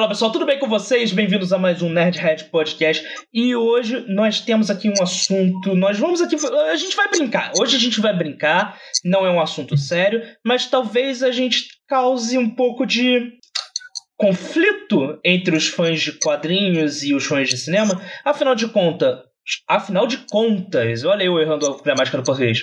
olá 0.00 0.08
pessoal, 0.08 0.32
tudo 0.32 0.46
bem 0.46 0.58
com 0.58 0.66
vocês? 0.66 1.12
Bem-vindos 1.12 1.52
a 1.52 1.58
mais 1.58 1.82
um 1.82 1.90
Nerdhead 1.90 2.44
Podcast. 2.44 3.06
E 3.34 3.54
hoje 3.54 4.02
nós 4.08 4.40
temos 4.40 4.70
aqui 4.70 4.88
um 4.88 5.02
assunto. 5.02 5.74
Nós 5.74 5.98
vamos 5.98 6.22
aqui. 6.22 6.36
A 6.70 6.76
gente 6.76 6.96
vai 6.96 7.10
brincar. 7.10 7.52
Hoje 7.60 7.76
a 7.76 7.78
gente 7.78 8.00
vai 8.00 8.16
brincar. 8.16 8.80
Não 9.04 9.26
é 9.26 9.30
um 9.30 9.38
assunto 9.38 9.76
sério, 9.76 10.22
mas 10.42 10.64
talvez 10.64 11.22
a 11.22 11.30
gente 11.30 11.66
cause 11.86 12.38
um 12.38 12.48
pouco 12.48 12.86
de 12.86 13.30
conflito 14.16 15.20
entre 15.22 15.54
os 15.54 15.68
fãs 15.68 16.00
de 16.00 16.12
quadrinhos 16.12 17.02
e 17.02 17.12
os 17.12 17.26
fãs 17.26 17.50
de 17.50 17.58
cinema. 17.58 18.00
Afinal 18.24 18.54
de 18.54 18.68
contas, 18.68 19.18
afinal 19.68 20.06
de 20.06 20.16
contas, 20.30 21.04
olha 21.04 21.24
eu 21.24 21.38
errando 21.38 21.66
a 21.66 21.82
gramática 21.82 22.16
do 22.16 22.24
português. 22.24 22.60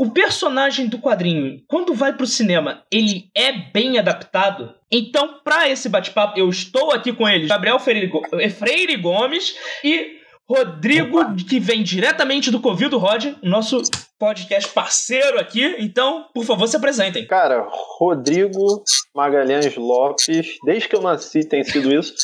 O 0.00 0.10
personagem 0.10 0.86
do 0.86 0.98
quadrinho, 0.98 1.62
quando 1.68 1.94
vai 1.94 2.14
pro 2.14 2.26
cinema, 2.26 2.82
ele 2.90 3.30
é 3.36 3.52
bem 3.52 3.98
adaptado? 3.98 4.74
Então, 4.90 5.40
para 5.44 5.68
esse 5.68 5.88
bate-papo, 5.88 6.38
eu 6.38 6.48
estou 6.48 6.92
aqui 6.92 7.12
com 7.12 7.28
eles, 7.28 7.48
Gabriel 7.48 7.78
Freire 7.78 8.96
Gomes 8.96 9.54
e 9.84 10.22
Rodrigo, 10.48 11.20
Opa. 11.20 11.36
que 11.48 11.60
vem 11.60 11.82
diretamente 11.82 12.50
do 12.50 12.60
Covid 12.60 12.90
do 12.90 12.98
Rod, 12.98 13.26
nosso 13.42 13.82
podcast 14.18 14.70
parceiro 14.72 15.38
aqui. 15.38 15.76
Então, 15.78 16.26
por 16.34 16.44
favor, 16.44 16.66
se 16.66 16.76
apresentem. 16.76 17.26
Cara, 17.26 17.66
Rodrigo 17.70 18.82
Magalhães 19.14 19.76
Lopes, 19.76 20.58
desde 20.64 20.88
que 20.88 20.96
eu 20.96 21.02
nasci 21.02 21.46
tem 21.46 21.64
sido 21.64 21.94
isso. 21.94 22.14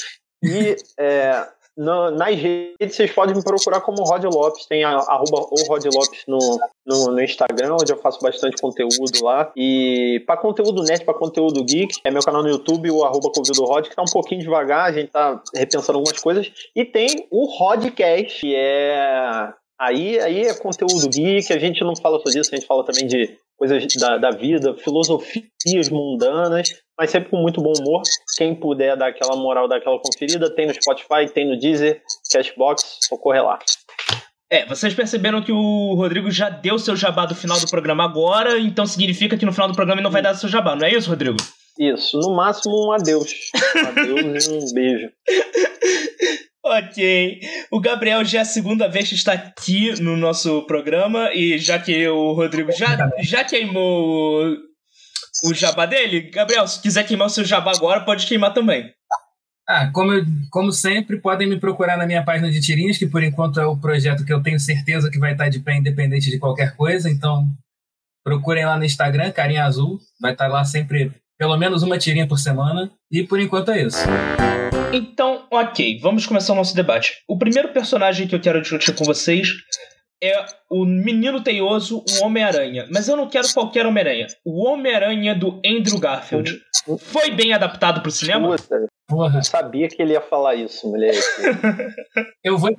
E 0.43 0.77
é, 0.99 1.47
no, 1.79 2.11
nas 2.11 2.35
redes 2.35 2.97
vocês 2.97 3.13
podem 3.13 3.37
me 3.37 3.43
procurar 3.43 3.81
como 3.81 4.03
Rod 4.03 4.25
Lopes, 4.25 4.67
tem 4.67 4.83
a, 4.83 4.91
arroba 4.91 5.47
o 5.49 5.69
Rod 5.69 5.85
Lopes 5.85 6.25
no, 6.27 6.39
no, 6.85 7.13
no, 7.13 7.23
Instagram, 7.23 7.77
onde 7.81 7.93
eu 7.93 7.97
faço 7.99 8.19
bastante 8.21 8.61
conteúdo 8.61 9.23
lá. 9.23 9.53
E 9.57 10.23
para 10.27 10.37
conteúdo 10.37 10.83
net, 10.83 11.05
para 11.05 11.15
conteúdo 11.15 11.65
geek, 11.65 12.01
é 12.05 12.11
meu 12.11 12.23
canal 12.23 12.43
no 12.43 12.49
YouTube, 12.49 12.91
o 12.91 13.05
arroba 13.05 13.31
Convido 13.31 13.65
Rod, 13.65 13.87
que 13.87 13.95
tá 13.95 14.03
um 14.03 14.13
pouquinho 14.13 14.41
devagar, 14.41 14.87
a 14.87 14.93
gente 14.93 15.11
tá 15.11 15.41
repensando 15.55 15.99
algumas 15.99 16.21
coisas. 16.21 16.51
E 16.75 16.85
tem 16.85 17.29
o 17.31 17.47
Rodcast, 17.47 18.41
que 18.41 18.55
é. 18.57 19.53
Aí, 19.81 20.19
aí 20.19 20.43
é 20.43 20.55
conteúdo 20.55 21.09
geek, 21.09 21.53
a 21.53 21.59
gente 21.59 21.85
não 21.85 21.95
fala 21.95 22.19
só 22.19 22.25
disso, 22.25 22.51
a 22.53 22.57
gente 22.57 22.67
fala 22.67 22.85
também 22.85 23.07
de 23.07 23.39
coisas 23.59 23.85
da, 23.97 24.17
da 24.17 24.31
vida, 24.31 24.75
filosofias 24.77 25.91
mundanas 25.91 26.71
mas 26.99 27.11
sempre 27.11 27.31
com 27.31 27.37
muito 27.37 27.63
bom 27.63 27.73
humor. 27.79 28.03
Quem 28.37 28.55
puder 28.55 28.97
dar 28.97 29.09
aquela 29.09 29.37
moral, 29.37 29.69
dar 29.69 29.77
aquela 29.77 30.01
conferida, 30.01 30.53
tem 30.53 30.67
no 30.67 30.75
Spotify, 30.75 31.33
tem 31.33 31.49
no 31.49 31.57
Deezer, 31.57 32.03
Cashbox, 32.33 32.99
ocorre 33.13 33.41
lá. 33.41 33.59
É, 34.51 34.67
vocês 34.67 34.93
perceberam 34.95 35.43
que 35.43 35.53
o 35.53 35.95
Rodrigo 35.95 36.31
já 36.31 36.49
deu 36.49 36.79
seu 36.79 36.97
jabá 36.97 37.27
do 37.27 37.35
final 37.35 37.61
do 37.61 37.71
programa 37.71 38.05
agora, 38.05 38.59
então 38.59 38.87
significa 38.87 39.37
que 39.37 39.47
no 39.47 39.53
final 39.53 39.69
do 39.69 39.75
programa 39.75 40.01
ele 40.01 40.05
não 40.05 40.11
vai 40.11 40.23
dar 40.23 40.35
seu 40.35 40.49
jabá, 40.49 40.75
não 40.75 40.87
é 40.87 40.93
isso, 40.93 41.11
Rodrigo? 41.11 41.37
Isso, 41.79 42.19
no 42.19 42.35
máximo 42.35 42.89
um 42.89 42.93
adeus. 42.93 43.31
Um 43.77 43.89
adeus 43.89 44.47
e 44.47 44.53
um 44.53 44.75
beijo. 44.75 45.11
Ok. 46.69 47.41
O 47.71 47.81
Gabriel 47.81 48.25
já 48.25 48.41
é 48.41 48.43
a 48.43 48.45
segunda 48.45 48.89
vez 48.89 49.09
que 49.09 49.15
está 49.15 49.33
aqui 49.33 50.01
no 50.01 50.17
nosso 50.17 50.67
programa 50.67 51.33
e 51.33 51.59
já 51.59 51.79
que 51.79 52.07
o 52.09 52.33
Rodrigo 52.33 52.71
já, 52.73 53.11
já 53.21 53.45
queimou 53.45 54.57
o 55.45 55.55
jabá 55.55 55.87
dele? 55.87 56.31
Gabriel, 56.31 56.67
se 56.67 56.81
quiser 56.83 57.07
queimar 57.07 57.29
o 57.29 57.31
seu 57.31 57.45
jabá 57.45 57.73
agora, 57.75 58.03
pode 58.03 58.27
queimar 58.27 58.53
também. 58.53 58.93
Ah, 59.67 59.91
como, 59.93 60.13
eu, 60.13 60.25
como 60.51 60.73
sempre, 60.73 61.21
podem 61.21 61.47
me 61.47 61.61
procurar 61.61 61.97
na 61.97 62.07
minha 62.07 62.25
página 62.25 62.51
de 62.51 62.61
tirinhas, 62.61 62.97
que 62.97 63.07
por 63.07 63.23
enquanto 63.23 63.61
é 63.61 63.67
o 63.67 63.77
projeto 63.77 64.25
que 64.25 64.33
eu 64.33 64.43
tenho 64.43 64.59
certeza 64.59 65.11
que 65.11 65.19
vai 65.19 65.33
estar 65.33 65.49
de 65.51 65.61
pé 65.61 65.77
independente 65.77 66.31
de 66.31 66.39
qualquer 66.39 66.75
coisa. 66.75 67.11
Então, 67.11 67.47
procurem 68.25 68.65
lá 68.65 68.79
no 68.79 68.85
Instagram, 68.85 69.31
Carinha 69.31 69.65
Azul. 69.65 69.99
Vai 70.21 70.33
estar 70.33 70.49
lá 70.49 70.65
sempre 70.65 71.13
pelo 71.39 71.57
menos 71.57 71.83
uma 71.83 71.97
tirinha 71.97 72.27
por 72.27 72.39
semana. 72.39 72.91
E 73.11 73.23
por 73.23 73.41
enquanto 73.41 73.71
é 73.71 73.83
isso. 73.83 73.99
Então, 74.93 75.47
ok, 75.51 75.99
vamos 76.01 76.27
começar 76.27 76.53
o 76.53 76.57
nosso 76.57 76.75
debate. 76.75 77.23
O 77.29 77.39
primeiro 77.39 77.69
personagem 77.69 78.27
que 78.27 78.35
eu 78.35 78.41
quero 78.41 78.61
discutir 78.61 78.95
com 78.95 79.05
vocês 79.05 79.49
é 80.23 80.45
o 80.69 80.85
menino 80.85 81.41
teioso, 81.43 81.99
o 81.99 82.25
Homem-Aranha. 82.25 82.89
Mas 82.93 83.09
eu 83.09 83.17
não 83.17 83.29
quero 83.29 83.53
qualquer 83.55 83.87
Homem-Aranha. 83.87 84.27
O 84.45 84.65
Homem-Aranha 84.67 85.35
do 85.35 85.61
Andrew 85.65 86.01
Garfield. 86.01 86.61
Foi 86.99 87.31
bem 87.31 87.53
adaptado 87.53 88.03
pro 88.03 88.11
cinema? 88.11 88.57
Puta, 88.57 88.89
Porra. 89.09 89.39
Eu 89.39 89.45
sabia 89.45 89.89
que 89.89 90.03
ele 90.03 90.13
ia 90.13 90.21
falar 90.21 90.55
isso, 90.55 90.87
moleque. 90.87 91.19
eu 92.45 92.59
vou 92.59 92.71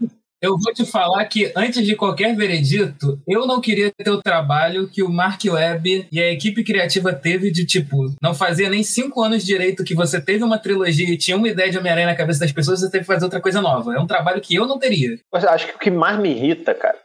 eu 0.42 0.58
vou 0.58 0.74
te 0.74 0.86
falar 0.86 1.26
que, 1.26 1.52
antes 1.56 1.86
de 1.86 1.96
qualquer 1.96 2.36
veredito, 2.36 3.22
eu 3.28 3.46
não 3.46 3.60
queria 3.60 3.92
ter 3.92 4.10
o 4.10 4.22
trabalho 4.22 4.90
que 4.90 5.04
o 5.04 5.10
Mark 5.10 5.42
Webb 5.46 6.08
e 6.12 6.20
a 6.20 6.32
equipe 6.32 6.64
criativa 6.64 7.14
teve 7.14 7.52
de, 7.52 7.66
tipo, 7.66 7.98
não 8.22 8.34
fazia 8.34 8.70
nem 8.70 8.82
cinco 8.82 9.22
anos 9.22 9.46
direito 9.46 9.84
que 9.84 9.94
você 9.94 10.22
teve 10.22 10.44
uma 10.44 10.58
trilogia 10.58 11.10
e 11.10 11.18
tinha 11.18 11.36
uma 11.36 11.48
ideia 11.48 11.70
de 11.70 11.78
Homem-Aranha 11.78 12.08
na 12.08 12.16
cabeça 12.16 12.40
das 12.40 12.52
pessoas, 12.52 12.80
você 12.80 12.90
teve 12.90 13.04
que 13.04 13.14
fazer 13.14 13.26
outra 13.26 13.42
coisa 13.42 13.62
nova. 13.62 13.94
É 13.94 14.00
um 14.00 14.08
trabalho 14.08 14.42
que 14.42 14.56
eu 14.56 14.66
não 14.66 14.80
teria. 14.80 15.20
Mas 15.32 15.44
acho 15.44 15.68
que 15.68 15.76
o 15.76 15.80
que 15.80 15.92
mais 15.92 16.18
me 16.18 16.30
irrita, 16.30 16.74
cara, 16.74 16.98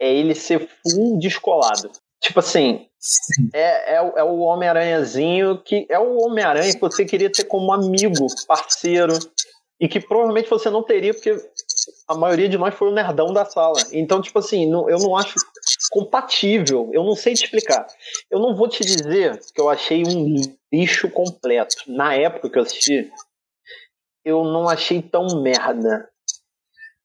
é 0.00 0.12
ele 0.12 0.34
ser 0.34 0.68
full 0.82 1.18
descolado. 1.18 1.90
Tipo 2.22 2.38
assim, 2.38 2.86
é, 3.52 3.94
é, 3.94 3.96
é, 3.96 4.22
o 4.22 4.38
Homem-Aranhazinho 4.38 5.58
que 5.58 5.84
é 5.90 5.98
o 5.98 6.18
Homem-Aranha 6.20 6.72
que 6.72 6.80
você 6.80 7.04
queria 7.04 7.30
ter 7.30 7.44
como 7.44 7.72
amigo, 7.72 8.28
parceiro, 8.46 9.18
e 9.80 9.88
que 9.88 9.98
provavelmente 9.98 10.48
você 10.48 10.70
não 10.70 10.84
teria, 10.84 11.12
porque 11.12 11.36
a 12.08 12.14
maioria 12.14 12.48
de 12.48 12.58
nós 12.58 12.74
foi 12.74 12.88
o 12.88 12.94
nerdão 12.94 13.32
da 13.32 13.44
sala. 13.44 13.78
Então, 13.92 14.20
tipo 14.20 14.38
assim, 14.38 14.68
não, 14.68 14.88
eu 14.88 14.98
não 14.98 15.16
acho 15.16 15.34
compatível, 15.90 16.90
eu 16.92 17.04
não 17.04 17.14
sei 17.14 17.34
te 17.34 17.44
explicar. 17.44 17.86
Eu 18.30 18.38
não 18.38 18.54
vou 18.54 18.68
te 18.68 18.84
dizer 18.84 19.40
que 19.54 19.60
eu 19.60 19.68
achei 19.68 20.02
um 20.06 20.34
lixo 20.72 21.10
completo. 21.10 21.76
Na 21.86 22.14
época 22.14 22.50
que 22.50 22.58
eu 22.58 22.62
assisti, 22.62 23.10
eu 24.24 24.44
não 24.44 24.68
achei 24.68 25.02
tão 25.02 25.42
merda. 25.42 26.08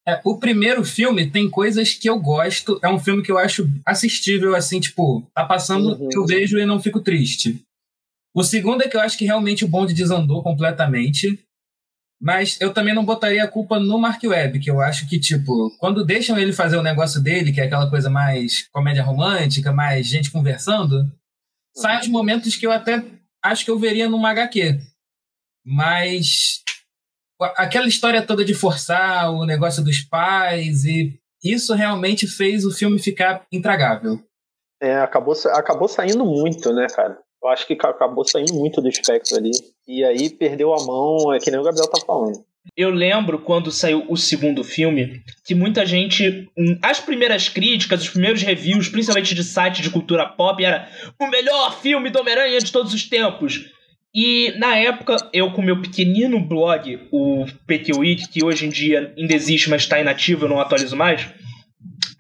É, 0.08 0.22
o 0.24 0.38
primeiro 0.38 0.86
filme 0.86 1.30
tem 1.30 1.50
coisas 1.50 1.94
que 1.94 2.10
eu 2.10 2.18
gosto. 2.18 2.80
É 2.82 2.88
um 2.88 3.00
filme 3.00 3.22
que 3.22 3.32
eu 3.32 3.38
acho 3.38 3.68
assistível, 3.86 4.56
assim, 4.56 4.80
tipo, 4.80 5.30
tá 5.34 5.46
passando, 5.46 6.00
uhum. 6.00 6.10
eu 6.14 6.26
vejo 6.26 6.58
e 6.58 6.66
não 6.66 6.80
fico 6.80 7.02
triste. 7.02 7.62
O 8.34 8.44
segundo 8.44 8.84
é 8.84 8.88
que 8.88 8.96
eu 8.96 9.02
acho 9.02 9.18
que 9.18 9.26
realmente 9.26 9.66
o 9.66 9.68
bonde 9.68 9.94
desandou 9.94 10.44
completamente. 10.44 11.44
Mas 12.20 12.60
eu 12.60 12.74
também 12.74 12.96
não 12.96 13.06
botaria 13.06 13.44
a 13.44 13.48
culpa 13.48 13.80
no 13.80 14.00
Mark 14.00 14.22
Webb, 14.24 14.60
que 14.60 14.72
eu 14.72 14.82
acho 14.82 15.08
que, 15.08 15.20
tipo, 15.20 15.70
quando 15.80 16.04
deixam 16.04 16.38
ele 16.38 16.52
fazer 16.52 16.76
o 16.76 16.84
negócio 16.84 17.22
dele, 17.22 17.52
que 17.52 17.62
é 17.62 17.66
aquela 17.66 17.90
coisa 17.90 18.10
mais 18.10 18.68
comédia 18.70 19.04
romântica, 19.04 19.72
mais 19.72 20.08
gente 20.08 20.32
conversando, 20.32 21.06
saem 21.76 22.00
os 22.00 22.08
momentos 22.08 22.56
que 22.56 22.66
eu 22.66 22.72
até 22.72 23.04
acho 23.44 23.64
que 23.64 23.70
eu 23.70 23.78
veria 23.78 24.10
numa 24.10 24.32
HQ. 24.32 24.80
Mas 25.64 26.64
aquela 27.56 27.88
história 27.88 28.26
toda 28.26 28.44
de 28.44 28.56
forçar 28.56 29.32
o 29.32 29.46
negócio 29.46 29.84
dos 29.84 30.02
pais 30.02 30.86
e 30.86 31.20
isso 31.44 31.74
realmente 31.76 32.26
fez 32.26 32.66
o 32.66 32.72
filme 32.72 32.98
ficar 32.98 33.46
intragável. 33.52 34.20
É, 34.82 34.98
acabou, 34.98 35.36
acabou 35.54 35.88
saindo 35.88 36.26
muito, 36.26 36.74
né, 36.74 36.88
cara? 36.88 37.20
Eu 37.42 37.50
acho 37.50 37.68
que 37.68 37.74
acabou 37.74 38.28
saindo 38.28 38.54
muito 38.54 38.82
do 38.82 38.90
espectro 38.90 39.38
ali. 39.38 39.52
E 39.88 40.04
aí 40.04 40.30
perdeu 40.30 40.74
a 40.74 40.86
mão, 40.86 41.34
é 41.34 41.40
que 41.40 41.50
nem 41.50 41.60
o 41.60 41.64
Gabriel 41.64 41.88
tá 41.88 42.02
falando. 42.06 42.44
Eu 42.76 42.90
lembro 42.90 43.40
quando 43.40 43.72
saiu 43.72 44.06
o 44.10 44.18
segundo 44.18 44.64
filme 44.64 45.24
que 45.46 45.56
muita 45.56 45.86
gente. 45.86 46.50
As 46.82 47.00
primeiras 47.00 47.48
críticas, 47.48 48.02
os 48.02 48.10
primeiros 48.10 48.42
reviews, 48.42 48.90
principalmente 48.90 49.34
de 49.34 49.44
site 49.44 49.82
de 49.82 49.90
cultura 49.90 50.26
pop, 50.26 50.64
era 50.64 50.90
o 51.20 51.28
melhor 51.28 51.80
filme 51.80 52.10
do 52.10 52.20
Homem-Aranha 52.20 52.60
de 52.60 52.72
todos 52.72 52.94
os 52.94 53.08
tempos. 53.08 53.66
E 54.14 54.52
na 54.58 54.76
época, 54.76 55.16
eu 55.32 55.52
com 55.52 55.62
meu 55.62 55.82
pequenino 55.82 56.40
blog, 56.40 57.08
o 57.12 57.46
Week, 57.98 58.28
que 58.30 58.44
hoje 58.44 58.66
em 58.66 58.70
dia 58.70 59.14
ainda 59.18 59.36
existe, 59.36 59.70
mas 59.70 59.84
está 59.84 60.00
inativo, 60.00 60.46
eu 60.46 60.50
não 60.50 60.60
atualizo 60.60 60.96
mais, 60.96 61.28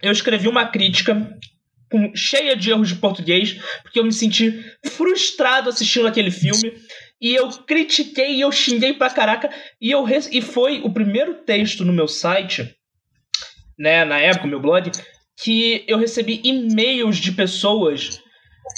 eu 0.01 0.11
escrevi 0.11 0.47
uma 0.47 0.67
crítica 0.67 1.37
com, 1.89 2.11
cheia 2.15 2.55
de 2.55 2.69
erros 2.69 2.89
de 2.89 2.95
português, 2.95 3.57
porque 3.81 3.99
eu 3.99 4.03
me 4.03 4.13
senti 4.13 4.63
frustrado 4.85 5.69
assistindo 5.69 6.07
aquele 6.07 6.31
filme. 6.31 6.73
E 7.19 7.33
eu 7.33 7.49
critiquei 7.49 8.35
e 8.35 8.41
eu 8.41 8.51
xinguei 8.51 8.93
pra 8.93 9.09
caraca. 9.09 9.49
E, 9.81 9.91
eu 9.91 10.05
e 10.31 10.41
foi 10.41 10.81
o 10.81 10.93
primeiro 10.93 11.35
texto 11.43 11.83
no 11.83 11.93
meu 11.93 12.07
site, 12.07 12.75
né, 13.77 14.05
na 14.05 14.19
época, 14.19 14.47
meu 14.47 14.59
blog, 14.59 14.91
que 15.35 15.83
eu 15.87 15.97
recebi 15.97 16.41
e-mails 16.43 17.17
de 17.17 17.31
pessoas 17.31 18.21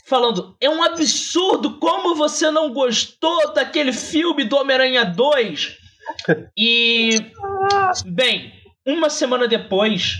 falando: 0.06 0.56
é 0.62 0.70
um 0.70 0.84
absurdo 0.84 1.80
como 1.80 2.16
você 2.16 2.52
não 2.52 2.74
gostou 2.74 3.54
daquele 3.54 3.94
filme 3.94 4.44
do 4.44 4.58
Homem-Aranha 4.58 5.06
2. 5.06 5.78
E, 6.58 7.16
bem, 8.06 8.52
uma 8.86 9.10
semana 9.10 9.48
depois, 9.48 10.16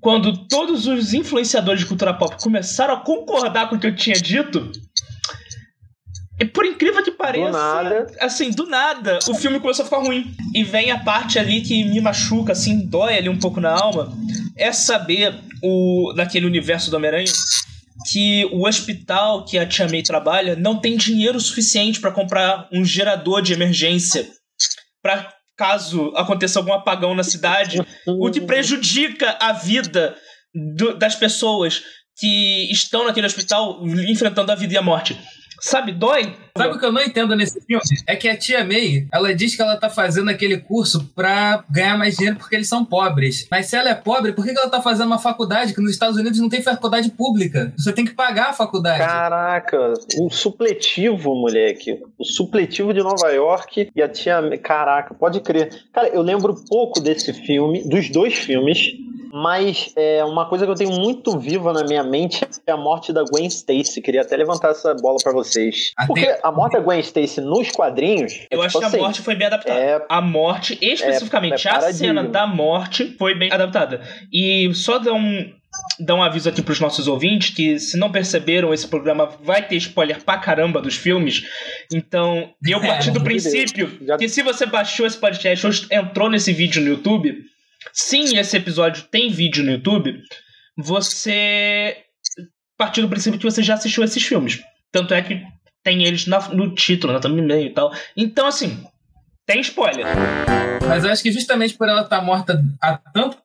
quando 0.00 0.46
todos 0.48 0.86
os 0.86 1.14
influenciadores 1.14 1.80
de 1.80 1.86
cultura 1.86 2.14
pop 2.14 2.36
começaram 2.42 2.94
a 2.94 3.00
concordar 3.00 3.68
com 3.68 3.76
o 3.76 3.78
que 3.78 3.86
eu 3.86 3.94
tinha 3.94 4.16
dito, 4.16 4.70
e 6.38 6.44
por 6.44 6.66
incrível 6.66 7.02
que 7.02 7.10
pareça, 7.10 7.46
do 7.46 7.52
nada. 7.52 8.06
assim, 8.20 8.50
do 8.50 8.66
nada, 8.66 9.18
o 9.28 9.34
filme 9.34 9.58
começou 9.58 9.82
a 9.82 9.86
ficar 9.86 9.98
ruim. 9.98 10.34
E 10.54 10.62
vem 10.62 10.90
a 10.90 10.98
parte 10.98 11.38
ali 11.38 11.62
que 11.62 11.84
me 11.84 12.00
machuca, 12.00 12.52
assim, 12.52 12.86
dói 12.86 13.16
ali 13.16 13.28
um 13.28 13.38
pouco 13.38 13.60
na 13.60 13.70
alma, 13.70 14.12
é 14.56 14.70
saber 14.72 15.34
o 15.62 16.12
daquele 16.14 16.46
universo 16.46 16.90
do 16.90 16.96
Homem-Aranha 16.96 17.32
que 18.10 18.44
o 18.52 18.66
hospital 18.66 19.44
que 19.44 19.58
a 19.58 19.66
Tia 19.66 19.88
May 19.88 20.02
trabalha 20.02 20.54
não 20.54 20.78
tem 20.78 20.96
dinheiro 20.96 21.40
suficiente 21.40 22.00
para 22.00 22.12
comprar 22.12 22.68
um 22.72 22.84
gerador 22.84 23.42
de 23.42 23.52
emergência 23.52 24.28
para 25.02 25.32
caso 25.56 26.12
aconteça 26.16 26.58
algum 26.58 26.72
apagão 26.72 27.14
na 27.14 27.24
cidade, 27.24 27.80
o 28.06 28.30
que 28.30 28.42
prejudica 28.42 29.36
a 29.40 29.52
vida 29.52 30.14
do, 30.54 30.94
das 30.98 31.14
pessoas 31.14 31.82
que 32.18 32.70
estão 32.70 33.04
naquele 33.06 33.26
hospital 33.26 33.82
enfrentando 33.86 34.52
a 34.52 34.54
vida 34.54 34.74
e 34.74 34.76
a 34.76 34.82
morte. 34.82 35.18
Sabe, 35.66 35.90
dói. 35.90 36.32
Sabe 36.56 36.76
o 36.76 36.78
que 36.78 36.86
eu 36.86 36.92
não 36.92 37.02
entendo 37.02 37.34
nesse 37.34 37.60
filme? 37.60 37.82
É 38.06 38.14
que 38.14 38.28
a 38.28 38.36
tia 38.36 38.64
May, 38.64 39.08
ela 39.12 39.34
diz 39.34 39.56
que 39.56 39.60
ela 39.60 39.76
tá 39.76 39.90
fazendo 39.90 40.30
aquele 40.30 40.58
curso 40.58 41.10
pra 41.12 41.64
ganhar 41.68 41.98
mais 41.98 42.16
dinheiro 42.16 42.38
porque 42.38 42.54
eles 42.54 42.68
são 42.68 42.84
pobres. 42.84 43.48
Mas 43.50 43.66
se 43.66 43.74
ela 43.74 43.90
é 43.90 43.94
pobre, 43.94 44.32
por 44.32 44.44
que 44.44 44.52
ela 44.52 44.70
tá 44.70 44.80
fazendo 44.80 45.08
uma 45.08 45.18
faculdade 45.18 45.74
que 45.74 45.80
nos 45.80 45.90
Estados 45.90 46.16
Unidos 46.16 46.38
não 46.38 46.48
tem 46.48 46.62
faculdade 46.62 47.10
pública? 47.10 47.74
Você 47.76 47.92
tem 47.92 48.04
que 48.04 48.14
pagar 48.14 48.50
a 48.50 48.52
faculdade. 48.52 48.98
Caraca, 48.98 49.92
o 50.20 50.30
supletivo, 50.30 51.34
moleque. 51.34 52.00
O 52.16 52.24
supletivo 52.24 52.94
de 52.94 53.02
Nova 53.02 53.28
York 53.32 53.90
e 53.94 54.00
a 54.00 54.08
tia 54.08 54.40
May. 54.40 54.58
Caraca, 54.58 55.14
pode 55.14 55.40
crer. 55.40 55.82
Cara, 55.92 56.06
eu 56.08 56.22
lembro 56.22 56.54
pouco 56.68 57.00
desse 57.00 57.32
filme, 57.32 57.82
dos 57.82 58.08
dois 58.08 58.34
filmes. 58.34 58.92
Mas 59.42 59.92
é, 59.96 60.24
uma 60.24 60.48
coisa 60.48 60.64
que 60.64 60.70
eu 60.70 60.74
tenho 60.74 60.92
muito 60.98 61.38
viva 61.38 61.70
na 61.70 61.84
minha 61.84 62.02
mente 62.02 62.42
é 62.66 62.72
a 62.72 62.76
morte 62.76 63.12
da 63.12 63.22
Gwen 63.22 63.46
Stacy. 63.46 64.00
Queria 64.00 64.22
até 64.22 64.34
levantar 64.34 64.70
essa 64.70 64.94
bola 64.94 65.18
para 65.22 65.32
vocês. 65.32 65.92
Porque 66.06 66.38
a 66.42 66.50
morte 66.50 66.72
da 66.72 66.80
Gwen 66.80 67.00
Stacy 67.00 67.42
nos 67.42 67.70
quadrinhos. 67.70 68.32
Eu 68.50 68.62
é, 68.62 68.66
acho 68.66 68.72
tipo 68.72 68.78
que 68.78 68.84
a 68.84 68.88
assim, 68.88 68.96
morte 68.98 69.20
foi 69.20 69.34
bem 69.34 69.46
adaptada. 69.48 69.78
é- 69.78 70.02
A 70.08 70.22
morte, 70.22 70.78
especificamente 70.80 71.68
é 71.68 71.70
a 71.70 71.92
cena 71.92 72.24
da 72.24 72.46
morte, 72.46 73.14
foi 73.18 73.34
bem 73.34 73.52
adaptada. 73.52 74.00
E 74.32 74.72
só 74.74 74.98
dar 74.98 75.12
um, 75.12 75.52
dar 76.00 76.14
um 76.14 76.22
aviso 76.22 76.48
aqui 76.48 76.62
pros 76.62 76.80
nossos 76.80 77.06
ouvintes 77.06 77.54
que, 77.54 77.78
se 77.78 77.98
não 77.98 78.10
perceberam, 78.10 78.72
esse 78.72 78.88
programa 78.88 79.28
vai 79.42 79.60
ter 79.66 79.76
spoiler 79.76 80.24
pra 80.24 80.38
caramba 80.38 80.80
dos 80.80 80.94
filmes. 80.96 81.42
Então, 81.92 82.48
eu 82.66 82.78
É, 82.78 82.86
parti 82.86 83.10
do 83.10 83.20
princípio. 83.20 83.98
Já- 84.00 84.16
que 84.16 84.30
se 84.30 84.40
você 84.42 84.64
baixou 84.64 85.06
esse 85.06 85.18
podcast 85.18 85.66
ou 85.66 85.72
entrou 85.92 86.30
nesse 86.30 86.54
vídeo 86.54 86.80
no 86.80 86.88
YouTube, 86.88 87.36
sim, 87.92 88.36
esse 88.38 88.56
episódio 88.56 89.04
tem 89.10 89.30
vídeo 89.30 89.64
no 89.64 89.72
YouTube, 89.72 90.20
você 90.76 91.96
partiu 92.78 93.02
do 93.02 93.08
princípio 93.08 93.38
que 93.38 93.44
você 93.44 93.62
já 93.62 93.74
assistiu 93.74 94.04
esses 94.04 94.22
filmes. 94.22 94.62
Tanto 94.92 95.14
é 95.14 95.22
que 95.22 95.42
tem 95.82 96.04
eles 96.04 96.26
na- 96.26 96.48
no 96.48 96.74
título, 96.74 97.12
na 97.12 97.20
thumbnail 97.20 97.66
e 97.66 97.70
tal. 97.72 97.92
Então, 98.16 98.46
assim, 98.46 98.84
tem 99.46 99.60
spoiler. 99.60 100.04
Mas 100.88 101.04
eu 101.04 101.10
acho 101.10 101.22
que 101.22 101.32
justamente 101.32 101.74
por 101.74 101.88
ela 101.88 102.02
estar 102.02 102.20
morta 102.20 102.62
há 102.80 102.96
tanto 102.98 103.38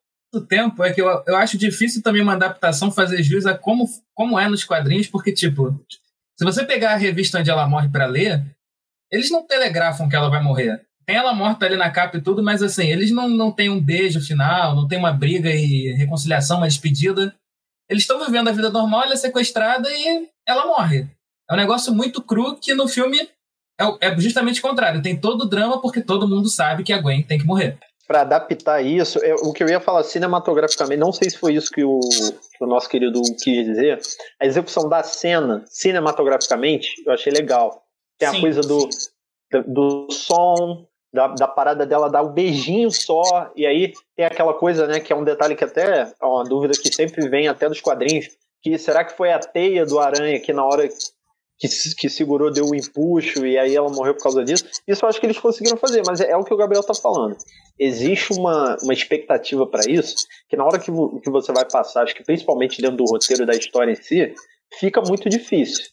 tempo, 0.47 0.83
é 0.83 0.93
que 0.93 1.01
eu, 1.01 1.23
eu 1.27 1.35
acho 1.35 1.57
difícil 1.57 2.01
também 2.01 2.21
uma 2.21 2.33
adaptação 2.33 2.91
fazer 2.91 3.21
jus 3.23 3.45
a 3.45 3.57
como, 3.57 3.85
como 4.13 4.39
é 4.39 4.47
nos 4.47 4.63
quadrinhos, 4.63 5.07
porque, 5.07 5.31
tipo, 5.33 5.83
se 6.37 6.45
você 6.45 6.65
pegar 6.65 6.93
a 6.93 6.97
revista 6.97 7.39
onde 7.39 7.49
ela 7.49 7.67
morre 7.67 7.89
pra 7.89 8.05
ler, 8.05 8.43
eles 9.11 9.29
não 9.29 9.45
telegrafam 9.45 10.07
que 10.09 10.15
ela 10.15 10.29
vai 10.29 10.41
morrer. 10.41 10.81
Tem 11.11 11.17
ela 11.17 11.33
morta 11.33 11.65
ali 11.65 11.75
na 11.75 11.91
capa 11.91 12.15
e 12.15 12.21
tudo, 12.21 12.41
mas 12.41 12.63
assim, 12.63 12.87
eles 12.87 13.11
não, 13.11 13.27
não 13.27 13.51
têm 13.51 13.69
um 13.69 13.83
beijo 13.83 14.21
final, 14.21 14.73
não 14.73 14.87
tem 14.87 14.97
uma 14.97 15.11
briga 15.11 15.49
e 15.49 15.91
reconciliação, 15.97 16.55
uma 16.55 16.69
despedida. 16.69 17.35
Eles 17.89 18.03
estão 18.03 18.25
vivendo 18.25 18.47
a 18.47 18.53
vida 18.53 18.69
normal, 18.69 19.03
ela 19.03 19.11
é 19.11 19.17
sequestrada 19.17 19.89
e 19.91 20.29
ela 20.47 20.65
morre. 20.65 21.09
É 21.49 21.53
um 21.53 21.57
negócio 21.57 21.93
muito 21.93 22.21
cru 22.21 22.55
que 22.55 22.73
no 22.73 22.87
filme 22.87 23.27
é, 23.77 24.07
é 24.07 24.17
justamente 24.21 24.61
o 24.61 24.63
contrário. 24.63 25.01
Tem 25.01 25.19
todo 25.19 25.41
o 25.41 25.49
drama 25.49 25.81
porque 25.81 25.99
todo 25.99 26.29
mundo 26.29 26.47
sabe 26.47 26.81
que 26.81 26.93
a 26.93 27.01
Gwen 27.01 27.23
tem 27.23 27.37
que 27.37 27.45
morrer. 27.45 27.77
Pra 28.07 28.21
adaptar 28.21 28.81
isso, 28.81 29.19
o 29.43 29.51
que 29.51 29.65
eu 29.65 29.67
ia 29.67 29.81
falar 29.81 30.03
cinematograficamente, 30.03 30.97
não 30.97 31.11
sei 31.11 31.29
se 31.29 31.37
foi 31.37 31.55
isso 31.55 31.69
que 31.69 31.83
o, 31.83 31.99
que 31.99 32.63
o 32.63 32.67
nosso 32.67 32.87
querido 32.87 33.21
quis 33.43 33.65
dizer, 33.65 33.99
a 34.41 34.45
execução 34.45 34.87
da 34.87 35.03
cena 35.03 35.65
cinematograficamente, 35.67 36.87
eu 37.05 37.11
achei 37.11 37.33
legal. 37.33 37.83
Tem 38.17 38.29
a 38.29 38.31
Sim, 38.31 38.39
coisa 38.39 38.61
do, 38.61 38.87
do, 39.51 40.07
do 40.07 40.07
som, 40.09 40.87
da, 41.13 41.27
da 41.27 41.47
parada 41.47 41.85
dela 41.85 42.09
dar 42.09 42.21
o 42.21 42.29
beijinho 42.29 42.89
só, 42.89 43.51
e 43.55 43.65
aí 43.65 43.93
tem 44.15 44.25
aquela 44.25 44.53
coisa, 44.53 44.87
né, 44.87 44.99
que 44.99 45.11
é 45.11 45.15
um 45.15 45.23
detalhe 45.23 45.55
que 45.55 45.63
até 45.63 46.13
é 46.19 46.25
uma 46.25 46.43
dúvida 46.43 46.73
que 46.73 46.93
sempre 46.93 47.27
vem 47.27 47.47
até 47.47 47.67
dos 47.67 47.81
quadrinhos, 47.81 48.29
que 48.61 48.77
será 48.77 49.03
que 49.03 49.17
foi 49.17 49.31
a 49.31 49.39
teia 49.39 49.85
do 49.85 49.99
aranha 49.99 50.39
que 50.39 50.53
na 50.53 50.63
hora 50.63 50.87
que, 50.87 51.67
que 51.97 52.09
segurou 52.09 52.51
deu 52.51 52.65
o 52.65 52.75
empuxo 52.75 53.45
e 53.45 53.57
aí 53.57 53.75
ela 53.75 53.89
morreu 53.89 54.15
por 54.15 54.23
causa 54.23 54.43
disso? 54.43 54.65
Isso 54.87 55.03
eu 55.03 55.09
acho 55.09 55.19
que 55.19 55.25
eles 55.25 55.39
conseguiram 55.39 55.77
fazer, 55.77 56.01
mas 56.05 56.21
é, 56.21 56.31
é 56.31 56.37
o 56.37 56.43
que 56.43 56.53
o 56.53 56.57
Gabriel 56.57 56.83
tá 56.83 56.93
falando. 56.93 57.35
Existe 57.77 58.33
uma, 58.33 58.77
uma 58.81 58.93
expectativa 58.93 59.65
para 59.67 59.89
isso, 59.89 60.15
que 60.47 60.55
na 60.55 60.63
hora 60.63 60.79
que, 60.79 60.91
que 61.21 61.29
você 61.29 61.51
vai 61.51 61.65
passar, 61.69 62.03
acho 62.03 62.15
que 62.15 62.23
principalmente 62.23 62.81
dentro 62.81 62.97
do 62.97 63.05
roteiro 63.05 63.45
da 63.45 63.53
história 63.53 63.91
em 63.91 63.95
si, 63.95 64.33
fica 64.79 65.01
muito 65.01 65.27
difícil. 65.27 65.85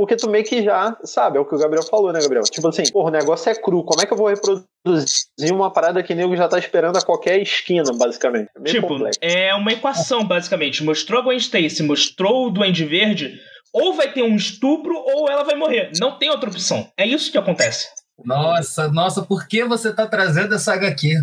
Porque 0.00 0.16
tu 0.16 0.30
meio 0.30 0.42
que 0.42 0.62
já 0.62 0.96
sabe, 1.04 1.36
é 1.36 1.40
o 1.42 1.44
que 1.44 1.54
o 1.54 1.58
Gabriel 1.58 1.82
falou, 1.82 2.10
né, 2.10 2.20
Gabriel? 2.22 2.42
Tipo 2.44 2.68
assim, 2.68 2.84
porra, 2.90 3.08
o 3.08 3.12
negócio 3.12 3.50
é 3.50 3.54
cru, 3.54 3.84
como 3.84 4.00
é 4.00 4.06
que 4.06 4.12
eu 4.14 4.16
vou 4.16 4.28
reproduzir 4.28 5.52
uma 5.52 5.70
parada 5.70 6.02
que 6.02 6.14
o 6.14 6.16
nego 6.16 6.34
já 6.34 6.48
tá 6.48 6.58
esperando 6.58 6.96
a 6.96 7.02
qualquer 7.02 7.38
esquina, 7.42 7.92
basicamente? 7.94 8.48
É 8.56 8.64
tipo, 8.64 8.88
complexo. 8.88 9.18
é 9.20 9.54
uma 9.54 9.72
equação, 9.72 10.24
basicamente. 10.24 10.82
Mostrou 10.82 11.20
a 11.20 11.24
Gwen 11.24 11.36
Stacy, 11.36 11.82
mostrou 11.82 12.46
o 12.46 12.50
Duende 12.50 12.82
Verde, 12.86 13.38
ou 13.74 13.92
vai 13.92 14.10
ter 14.10 14.22
um 14.22 14.36
estupro 14.36 14.94
ou 14.96 15.28
ela 15.30 15.44
vai 15.44 15.54
morrer. 15.54 15.90
Não 16.00 16.18
tem 16.18 16.30
outra 16.30 16.48
opção. 16.48 16.90
É 16.96 17.06
isso 17.06 17.30
que 17.30 17.36
acontece. 17.36 17.86
Nossa, 18.24 18.88
nossa, 18.88 19.20
por 19.20 19.46
que 19.46 19.62
você 19.64 19.94
tá 19.94 20.06
trazendo 20.06 20.54
essa 20.54 20.72
HQ? 20.72 21.10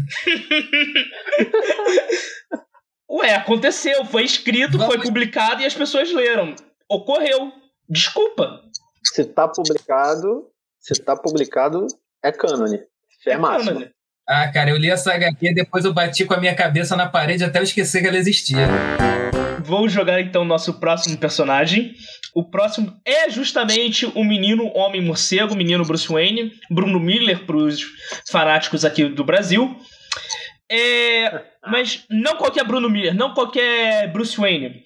Ué, 3.09 3.33
aconteceu, 3.33 4.06
foi 4.06 4.23
escrito, 4.23 4.77
foi 4.77 4.97
Vamos- 4.97 5.07
publicado 5.07 5.63
e 5.63 5.65
as 5.65 5.73
pessoas 5.73 6.13
leram. 6.13 6.53
Ocorreu. 6.88 7.51
Desculpa. 7.89 8.61
Se 9.03 9.23
tá 9.25 9.47
publicado, 9.47 10.47
se 10.79 11.01
tá 11.01 11.15
publicado, 11.15 11.87
é 12.23 12.31
cânone. 12.31 12.81
É, 13.25 13.37
máximo. 13.37 13.71
cânone. 13.71 13.91
Ah, 14.27 14.51
cara, 14.51 14.71
eu 14.71 14.77
li 14.77 14.89
essa 14.89 15.13
HQ 15.13 15.51
e 15.51 15.53
depois 15.53 15.85
eu 15.85 15.93
bati 15.93 16.25
com 16.25 16.33
a 16.33 16.39
minha 16.39 16.53
cabeça 16.53 16.97
na 16.97 17.07
parede 17.07 17.45
até 17.45 17.59
eu 17.59 17.63
esquecer 17.63 18.01
que 18.01 18.07
ela 18.07 18.17
existia. 18.17 18.67
Vou 19.63 19.87
jogar 19.87 20.19
então 20.19 20.41
o 20.41 20.45
nosso 20.45 20.73
próximo 20.79 21.17
personagem. 21.17 21.93
O 22.35 22.43
próximo 22.43 22.99
é 23.05 23.29
justamente 23.29 24.05
o 24.05 24.23
menino 24.25 24.67
Homem 24.75 25.01
Morcego, 25.01 25.53
o 25.53 25.57
menino 25.57 25.85
Bruce 25.85 26.07
Wayne, 26.09 26.51
Bruno 26.69 26.99
Miller 26.99 27.45
para 27.45 27.55
os 27.55 27.81
fanáticos 28.29 28.83
aqui 28.83 29.05
do 29.05 29.23
Brasil. 29.23 29.79
É, 30.69 31.45
mas 31.65 32.03
não 32.09 32.35
qualquer 32.35 32.65
Bruno 32.65 32.89
Miller, 32.89 33.15
não 33.15 33.33
qualquer 33.33 34.11
Bruce 34.11 34.35
Wayne, 34.35 34.83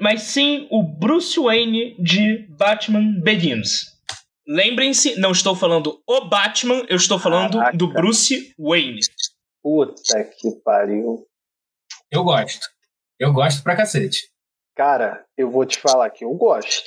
mas 0.00 0.22
sim 0.22 0.66
o 0.70 0.82
Bruce 0.82 1.38
Wayne 1.40 1.96
de 2.02 2.46
Batman 2.50 3.20
Begins. 3.22 3.94
Lembrem-se, 4.46 5.18
não 5.18 5.32
estou 5.32 5.56
falando 5.56 6.00
o 6.06 6.20
Batman, 6.28 6.84
eu 6.88 6.96
estou 6.96 7.18
falando 7.18 7.58
Caraca. 7.58 7.76
do 7.76 7.88
Bruce 7.92 8.54
Wayne. 8.58 9.00
Puta 9.62 10.24
que 10.38 10.50
pariu. 10.64 11.26
Eu 12.10 12.22
gosto. 12.22 12.66
Eu 13.18 13.32
gosto 13.32 13.62
pra 13.62 13.74
cacete. 13.76 14.28
Cara, 14.76 15.24
eu 15.36 15.50
vou 15.50 15.64
te 15.64 15.78
falar 15.78 16.10
que 16.10 16.24
eu 16.24 16.30
gosto. 16.34 16.84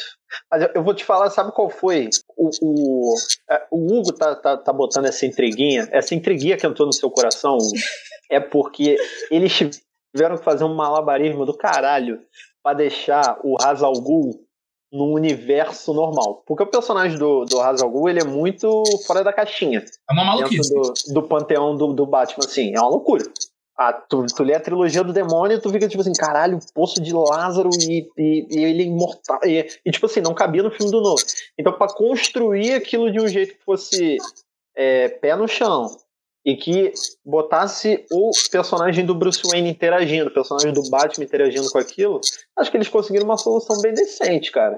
Mas 0.50 0.70
eu- 0.74 0.84
vou 0.84 0.94
te 0.94 1.04
falar, 1.04 1.30
sabe 1.32 1.52
qual 1.52 1.70
foi? 1.70 2.08
O, 2.38 2.50
o, 2.62 3.16
é, 3.50 3.68
o 3.72 3.98
Hugo 3.98 4.14
tá, 4.14 4.36
tá, 4.36 4.56
tá 4.56 4.72
botando 4.72 5.06
essa 5.08 5.26
intriguinha, 5.26 5.90
essa 5.92 6.14
intriguinha 6.14 6.56
que 6.56 6.68
entrou 6.68 6.86
no 6.86 6.94
seu 6.94 7.10
coração, 7.10 7.58
Hugo, 7.58 7.74
é 8.30 8.40
porque 8.40 8.96
eles 9.32 9.52
tiveram 10.16 10.38
que 10.38 10.44
fazer 10.44 10.64
um 10.64 10.76
malabarismo 10.76 11.46
do 11.46 11.58
caralho 11.58 12.22
pra 12.64 12.74
deixar 12.74 13.40
o 13.44 13.56
Hazal 13.62 13.94
Ghul 13.94 14.46
num 14.92 15.14
universo 15.14 15.94
normal. 15.94 16.44
Porque 16.46 16.64
o 16.64 16.68
personagem 16.68 17.18
do, 17.18 17.46
do 17.46 17.60
Hazal 17.62 17.90
Ghul, 17.90 18.10
ele 18.10 18.22
é 18.22 18.26
muito 18.26 18.84
fora 19.06 19.24
da 19.24 19.32
caixinha 19.32 19.84
É 20.10 20.14
uma 20.14 20.26
maluquice. 20.26 20.74
do, 20.74 20.94
do 21.14 21.24
panteão 21.24 21.76
do, 21.76 21.94
do 21.94 22.06
Batman, 22.06 22.46
assim, 22.46 22.76
é 22.76 22.80
uma 22.80 22.90
loucura. 22.90 23.24
Ah, 23.78 23.94
tu, 23.94 24.26
tu 24.26 24.44
lê 24.44 24.54
a 24.56 24.60
trilogia 24.60 25.04
do 25.04 25.14
demônio 25.14 25.56
e 25.56 25.62
tu 25.62 25.70
fica 25.70 25.88
tipo 25.88 26.02
assim, 26.02 26.12
caralho, 26.12 26.58
o 26.58 26.74
poço 26.74 27.02
de 27.02 27.14
Lázaro 27.14 27.70
e, 27.80 28.10
e, 28.18 28.48
e 28.50 28.64
ele 28.66 28.84
é 28.84 28.86
imortal. 28.86 29.40
E, 29.46 29.66
e, 29.86 29.92
tipo 29.92 30.06
assim, 30.06 30.20
não 30.20 30.34
cabia 30.34 30.62
no 30.62 30.72
filme 30.72 30.92
do 30.92 31.00
novo. 31.00 31.24
Então, 31.58 31.72
pra 31.72 31.88
construir 31.88 32.74
aquilo 32.74 33.10
de 33.10 33.22
um 33.22 33.28
jeito 33.28 33.56
que 33.56 33.64
fosse 33.64 34.18
é, 34.76 35.08
pé 35.08 35.34
no 35.36 35.48
chão 35.48 35.88
e 36.46 36.56
que 36.56 36.94
botasse 37.26 38.06
o 38.12 38.32
personagem 38.52 39.06
do 39.06 39.16
Bruce 39.16 39.42
Wayne 39.46 39.70
interagindo, 39.70 40.30
o 40.30 40.34
personagem 40.34 40.74
do 40.74 40.90
Batman 40.90 41.26
interagindo 41.26 41.70
com 41.70 41.78
aquilo, 41.78 42.22
acho 42.58 42.72
que 42.72 42.78
eles 42.78 42.88
conseguiram 42.88 43.26
uma 43.26 43.38
solução 43.38 43.82
bem 43.82 43.94
decente, 43.94 44.52
cara. 44.52 44.78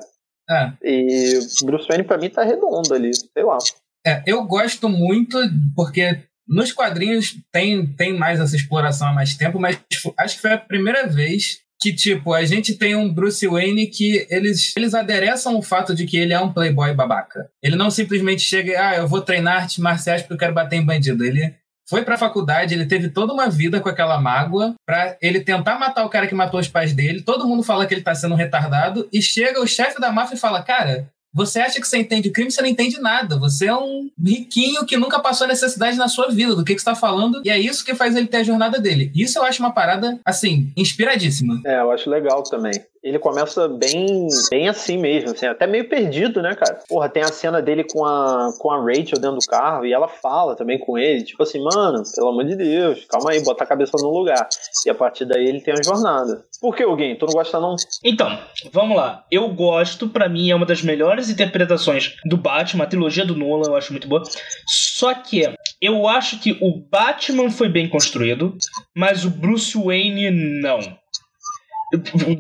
É. 0.50 0.74
E 0.84 1.40
Bruce 1.64 1.88
Wayne 1.88 2.04
pra 2.04 2.18
mim 2.18 2.30
tá 2.30 2.44
redondo 2.44 2.94
ali, 2.94 3.12
sei 3.14 3.44
lá. 3.44 3.58
É, 4.06 4.24
eu 4.26 4.44
gosto 4.46 4.90
muito 4.90 5.38
porque 5.76 6.24
nos 6.48 6.72
quadrinhos 6.74 7.36
tem, 7.52 7.86
tem 7.96 8.18
mais 8.18 8.40
essa 8.40 8.56
exploração 8.56 9.08
há 9.08 9.14
mais 9.14 9.36
tempo, 9.36 9.60
mas 9.60 9.80
acho 10.18 10.36
que 10.36 10.42
foi 10.42 10.54
a 10.54 10.58
primeira 10.58 11.08
vez 11.08 11.60
que, 11.82 11.92
tipo, 11.92 12.34
a 12.34 12.46
gente 12.46 12.76
tem 12.76 12.96
um 12.96 13.12
Bruce 13.12 13.48
Wayne 13.48 13.88
que 13.88 14.28
eles, 14.30 14.72
eles 14.78 14.94
adereçam 14.94 15.58
o 15.58 15.64
fato 15.64 15.96
de 15.96 16.06
que 16.06 16.16
ele 16.16 16.32
é 16.32 16.40
um 16.40 16.54
playboy 16.54 16.94
babaca. 16.94 17.50
Ele 17.62 17.76
não 17.76 17.90
simplesmente 17.90 18.44
chega 18.44 18.72
e, 18.72 18.76
ah, 18.76 18.96
eu 18.98 19.08
vou 19.08 19.22
treinar 19.22 19.64
artes 19.64 19.80
marciais 19.80 20.22
porque 20.22 20.36
eu 20.36 20.38
quero 20.38 20.54
bater 20.54 20.76
em 20.76 20.86
bandido. 20.86 21.26
Ele 21.26 21.56
foi 21.90 22.04
pra 22.04 22.18
faculdade, 22.18 22.76
ele 22.76 22.86
teve 22.86 23.10
toda 23.10 23.34
uma 23.34 23.50
vida 23.50 23.82
com 23.82 23.90
aquela 23.90 24.22
mágoa 24.22 24.76
pra 24.86 25.18
ele 25.22 25.42
tentar 25.42 25.80
matar 25.80 26.06
o 26.06 26.10
cara 26.10 26.28
que 26.28 26.36
matou 26.36 26.60
os 26.60 26.68
pais 26.68 26.94
dele. 26.94 27.24
Todo 27.24 27.48
mundo 27.48 27.64
fala 27.64 27.88
que 27.88 27.94
ele 27.94 28.04
tá 28.04 28.14
sendo 28.14 28.36
retardado 28.36 29.10
e 29.12 29.20
chega 29.20 29.60
o 29.60 29.68
chefe 29.68 30.00
da 30.00 30.12
máfia 30.12 30.36
e 30.36 30.40
fala, 30.40 30.62
cara, 30.62 31.10
Você 31.34 31.60
acha 31.60 31.80
que 31.80 31.88
você 31.88 31.98
entende 31.98 32.30
crime, 32.30 32.52
você 32.52 32.62
não 32.62 32.70
entende 32.70 33.00
nada. 33.00 33.40
Você 33.40 33.68
é 33.68 33.76
um 33.76 34.10
riquinho 34.24 34.86
que 34.86 34.98
nunca 34.98 35.20
passou 35.20 35.48
necessidade 35.48 35.98
na 35.98 36.08
sua 36.08 36.30
vida, 36.30 36.56
do 36.56 36.64
que, 36.64 36.76
que 36.76 36.82
você 36.82 36.86
tá 36.86 36.96
falando, 36.96 37.42
e 37.46 37.50
é 37.50 37.58
isso 37.58 37.86
que 37.86 37.96
faz 37.96 38.16
ele 38.16 38.28
ter 38.28 38.38
a 38.38 38.44
jornada 38.44 38.80
dele. 38.80 39.12
Isso 39.16 39.40
eu 39.40 39.44
acho 39.44 39.62
uma 39.62 39.72
parada, 39.72 40.20
assim, 40.26 40.72
inspiradíssima. 40.76 41.62
É, 41.66 41.80
eu 41.80 41.92
acho 41.92 42.10
legal 42.10 42.44
também 42.44 42.74
ele 43.04 43.18
começa 43.18 43.68
bem, 43.68 44.28
bem 44.50 44.70
assim 44.70 44.98
mesmo, 44.98 45.32
assim, 45.32 45.48
até 45.48 45.66
meio 45.66 45.90
perdido, 45.90 46.42
né, 46.42 46.54
cara? 46.54 46.80
Porra, 46.88 47.10
tem 47.10 47.24
a 47.24 47.28
cena 47.28 47.62
dele 47.62 47.84
com 47.84 48.06
a, 48.06 48.50
com 48.60 48.70
a 48.70 48.78
Rachel 48.78 49.20
dentro 49.20 49.38
do 49.38 49.48
carro 49.48 49.86
e 49.86 49.94
ela 49.94 50.08
fala 50.08 50.56
também 50.56 50.78
com 50.78 50.98
ele, 50.98 51.24
tipo 51.24 51.42
assim, 51.42 51.60
mano, 51.64 52.04
pelo 52.16 52.30
amor 52.30 52.46
de 52.46 52.56
Deus, 52.56 53.06
calma 53.06 53.32
aí, 53.32 53.44
bota 53.44 53.64
a 53.64 53.68
cabeça 53.68 53.98
no 54.00 54.10
lugar. 54.10 54.48
E 54.86 54.90
a 54.90 54.96
partir 54.96 55.26
daí 55.26 55.48
ele 55.48 55.62
tem 55.62 55.74
a 55.74 55.84
jornada. 55.84 56.46
Por 56.60 56.76
que 56.76 56.84
alguém? 56.84 57.18
Tu 57.18 57.26
não 57.26 57.34
gosta 57.34 57.60
não? 57.60 57.76
Então, 58.04 58.38
vamos 58.72 58.96
lá. 58.96 59.26
Eu 59.32 59.50
gosto, 59.50 60.08
para 60.08 60.30
mim 60.30 60.52
é 60.52 60.56
uma 60.56 60.66
das 60.66 60.84
melhores 60.84 61.30
interpretações 61.30 62.16
do 62.26 62.38
Batman, 62.38 62.84
a 62.84 62.88
trilogia 62.88 63.26
do 63.26 63.36
Nolan, 63.36 63.70
eu 63.70 63.76
acho 63.76 63.92
muito 63.92 64.08
boa. 64.08 64.22
Só 64.68 65.14
que 65.16 65.52
eu 65.82 66.08
acho 66.08 66.40
que 66.40 66.52
o 66.62 66.80
Batman 66.80 67.50
foi 67.50 67.68
bem 67.68 67.90
construído, 67.90 68.56
mas 68.96 69.26
o 69.26 69.32
Bruce 69.32 69.76
Wayne 69.76 70.30
não. 70.62 70.80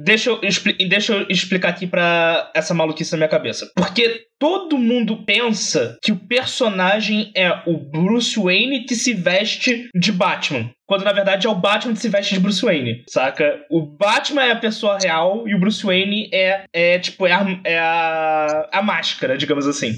Deixa 0.04 0.30
eu, 0.30 0.40
deixa 0.88 1.14
eu 1.14 1.26
explicar 1.30 1.70
aqui 1.70 1.86
pra 1.86 2.52
essa 2.54 2.74
maluquice 2.74 3.12
na 3.12 3.18
minha 3.18 3.30
cabeça. 3.30 3.70
Porque 3.76 4.26
todo 4.40 4.78
mundo 4.78 5.24
pensa 5.26 5.98
que 6.02 6.12
o 6.12 6.16
personagem 6.16 7.32
é 7.36 7.52
o 7.66 7.78
Bruce 7.78 8.40
Wayne 8.40 8.86
que 8.86 8.96
se 8.96 9.14
veste 9.14 9.90
de 9.94 10.12
Batman. 10.12 10.72
Quando 10.88 11.04
na 11.04 11.14
verdade 11.14 11.48
é 11.48 11.50
o 11.50 11.56
Batman 11.56 11.94
que 11.94 12.00
se 12.00 12.10
veste 12.10 12.34
de 12.34 12.40
Bruce 12.40 12.62
Wayne, 12.62 13.04
saca? 13.08 13.64
O 13.70 13.82
Batman 13.82 14.44
é 14.44 14.52
a 14.52 14.60
pessoa 14.60 14.98
real 14.98 15.48
e 15.48 15.56
o 15.56 15.60
Bruce 15.60 15.86
Wayne 15.86 16.30
é, 16.34 16.64
é 16.74 17.00
tipo, 17.00 17.26
é, 17.28 17.32
a, 17.32 17.62
é 17.64 17.80
a, 17.80 18.70
a 18.74 18.82
máscara, 18.82 19.38
digamos 19.38 19.68
assim. 19.68 19.94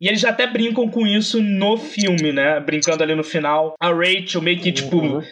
E 0.00 0.08
eles 0.08 0.20
já 0.20 0.30
até 0.30 0.46
brincam 0.46 0.88
com 0.88 1.06
isso 1.06 1.42
no 1.42 1.76
filme, 1.76 2.32
né? 2.32 2.58
Brincando 2.60 3.02
ali 3.02 3.14
no 3.14 3.22
final. 3.22 3.74
A 3.80 3.88
Rachel 3.88 4.42
meio 4.42 4.58
que, 4.58 4.72
tipo, 4.72 4.96
uhum. 4.96 5.22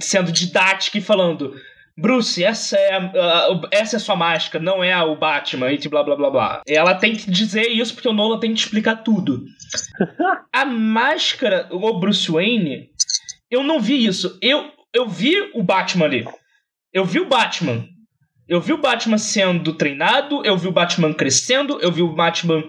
sendo 0.00 0.32
didática 0.32 0.98
e 0.98 1.00
falando 1.00 1.54
Bruce, 1.96 2.42
essa 2.42 2.76
é, 2.76 2.98
uh, 2.98 3.60
essa 3.70 3.96
é 3.96 3.98
a 3.98 4.00
sua 4.00 4.16
máscara, 4.16 4.64
não 4.64 4.82
é 4.82 5.00
o 5.02 5.16
Batman, 5.16 5.70
e 5.72 5.88
blá 5.88 6.02
blá 6.02 6.16
blá 6.16 6.30
blá. 6.30 6.62
Ela 6.66 6.94
tem 6.94 7.14
que 7.14 7.30
dizer 7.30 7.68
isso 7.68 7.94
porque 7.94 8.08
o 8.08 8.12
Nolan 8.12 8.40
tem 8.40 8.52
que 8.54 8.60
explicar 8.60 8.96
tudo. 8.96 9.44
a 10.52 10.64
máscara, 10.64 11.68
o 11.70 11.98
Bruce 11.98 12.30
Wayne, 12.30 12.88
eu 13.50 13.62
não 13.62 13.80
vi 13.80 14.04
isso. 14.04 14.38
Eu, 14.40 14.70
eu 14.92 15.08
vi 15.08 15.50
o 15.54 15.62
Batman 15.62 16.06
ali. 16.06 16.24
Eu 16.92 17.04
vi 17.04 17.20
o 17.20 17.28
Batman. 17.28 17.86
Eu 18.48 18.60
vi 18.60 18.72
o 18.72 18.80
Batman 18.80 19.18
sendo 19.18 19.74
treinado, 19.74 20.44
eu 20.44 20.56
vi 20.56 20.68
o 20.68 20.72
Batman 20.72 21.14
crescendo, 21.14 21.78
eu 21.80 21.92
vi 21.92 22.02
o 22.02 22.14
Batman 22.14 22.62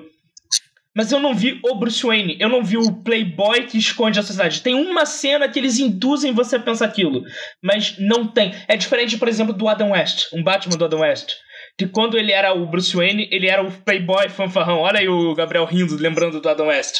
mas 0.95 1.11
eu 1.11 1.19
não 1.19 1.33
vi 1.33 1.59
o 1.63 1.75
Bruce 1.75 2.05
Wayne, 2.05 2.37
eu 2.39 2.49
não 2.49 2.63
vi 2.63 2.77
o 2.77 3.03
playboy 3.03 3.65
que 3.65 3.77
esconde 3.77 4.19
a 4.19 4.23
sociedade. 4.23 4.61
Tem 4.61 4.75
uma 4.75 5.05
cena 5.05 5.49
que 5.49 5.59
eles 5.59 5.79
induzem 5.79 6.33
você 6.33 6.57
a 6.57 6.59
pensar 6.59 6.85
aquilo, 6.85 7.23
mas 7.61 7.97
não 7.97 8.27
tem. 8.27 8.53
É 8.67 8.77
diferente, 8.77 9.17
por 9.17 9.27
exemplo, 9.27 9.53
do 9.53 9.67
Adam 9.67 9.91
West, 9.91 10.27
um 10.33 10.43
Batman 10.43 10.77
do 10.77 10.85
Adam 10.85 11.01
West. 11.01 11.33
Que 11.77 11.87
quando 11.87 12.17
ele 12.17 12.31
era 12.31 12.53
o 12.53 12.67
Bruce 12.67 12.95
Wayne, 12.95 13.27
ele 13.31 13.47
era 13.47 13.63
o 13.63 13.71
playboy 13.71 14.29
fanfarrão. 14.29 14.79
Olha 14.79 14.99
aí 14.99 15.09
o 15.09 15.33
Gabriel 15.33 15.65
rindo, 15.65 15.97
lembrando 15.97 16.39
do 16.39 16.47
Adam 16.47 16.67
West. 16.67 16.99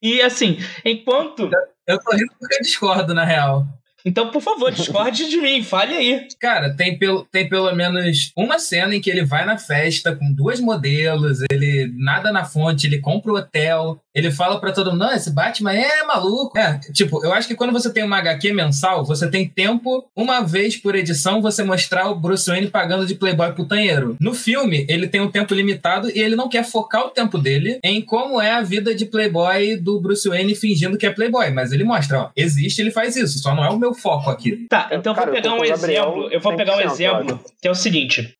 E 0.00 0.20
assim, 0.20 0.58
enquanto. 0.84 1.50
Eu 1.86 1.98
tô 1.98 2.12
rindo 2.12 2.32
porque 2.38 2.54
eu 2.54 2.60
discordo, 2.60 3.12
na 3.12 3.24
real. 3.24 3.64
Então, 4.04 4.30
por 4.30 4.42
favor, 4.42 4.70
discorde 4.74 5.28
de 5.28 5.38
mim, 5.38 5.62
fale 5.62 5.94
aí. 5.94 6.28
Cara, 6.38 6.74
tem 6.76 6.98
pelo, 6.98 7.24
tem 7.24 7.48
pelo 7.48 7.74
menos 7.74 8.32
uma 8.36 8.58
cena 8.58 8.94
em 8.94 9.00
que 9.00 9.10
ele 9.10 9.24
vai 9.24 9.44
na 9.44 9.56
festa 9.56 10.14
com 10.14 10.32
duas 10.32 10.60
modelos, 10.60 11.40
ele 11.50 11.92
nada 11.96 12.30
na 12.30 12.44
fonte, 12.44 12.86
ele 12.86 13.00
compra 13.00 13.32
o 13.32 13.36
hotel, 13.36 13.98
ele 14.14 14.30
fala 14.30 14.60
para 14.60 14.72
todo 14.72 14.90
mundo: 14.92 15.00
não, 15.00 15.12
esse 15.12 15.30
Batman 15.30 15.72
é 15.72 16.04
maluco. 16.04 16.56
É, 16.56 16.78
tipo, 16.92 17.24
eu 17.24 17.32
acho 17.32 17.48
que 17.48 17.54
quando 17.54 17.72
você 17.72 17.92
tem 17.92 18.04
uma 18.04 18.18
HQ 18.18 18.52
mensal, 18.52 19.04
você 19.04 19.28
tem 19.28 19.48
tempo, 19.48 20.08
uma 20.14 20.40
vez 20.40 20.76
por 20.76 20.94
edição, 20.94 21.42
você 21.42 21.62
mostrar 21.62 22.08
o 22.08 22.14
Bruce 22.14 22.48
Wayne 22.48 22.68
pagando 22.68 23.06
de 23.06 23.14
playboy 23.14 23.52
putanheiro. 23.52 24.16
No 24.20 24.34
filme, 24.34 24.86
ele 24.88 25.08
tem 25.08 25.20
um 25.20 25.30
tempo 25.30 25.52
limitado 25.54 26.10
e 26.10 26.20
ele 26.20 26.36
não 26.36 26.48
quer 26.48 26.64
focar 26.64 27.06
o 27.06 27.10
tempo 27.10 27.38
dele 27.38 27.78
em 27.82 28.00
como 28.00 28.40
é 28.40 28.52
a 28.52 28.62
vida 28.62 28.94
de 28.94 29.06
playboy 29.06 29.76
do 29.76 30.00
Bruce 30.00 30.28
Wayne 30.28 30.54
fingindo 30.54 30.96
que 30.96 31.06
é 31.06 31.10
playboy. 31.10 31.50
Mas 31.50 31.72
ele 31.72 31.84
mostra, 31.84 32.20
ó, 32.20 32.30
existe, 32.36 32.80
ele 32.80 32.90
faz 32.90 33.16
isso, 33.16 33.38
só 33.38 33.54
não 33.54 33.64
é 33.64 33.70
o 33.70 33.78
meu 33.78 33.94
foco 33.94 34.30
aqui. 34.30 34.66
Tá, 34.68 34.88
então 34.92 35.12
eu 35.12 35.24
vou 35.24 35.32
pegar 35.32 35.54
um 35.54 35.64
exemplo. 35.64 36.28
Eu 36.30 36.40
vou 36.40 36.56
pegar 36.56 36.76
um 36.76 36.80
exemplo 36.80 37.40
que 37.60 37.66
é 37.66 37.70
o 37.70 37.74
seguinte: 37.74 38.34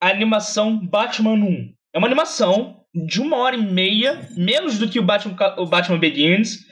a 0.00 0.08
animação 0.08 0.76
Batman 0.76 1.34
1. 1.34 1.72
É 1.92 1.98
uma 1.98 2.06
animação 2.06 2.79
de 2.94 3.20
uma 3.20 3.36
hora 3.36 3.56
e 3.56 3.62
meia, 3.62 4.28
menos 4.36 4.78
do 4.78 4.88
que 4.88 4.98
o 4.98 5.02
Batman, 5.02 5.36
o 5.58 5.66
Batman 5.66 5.98
Begins. 5.98 6.66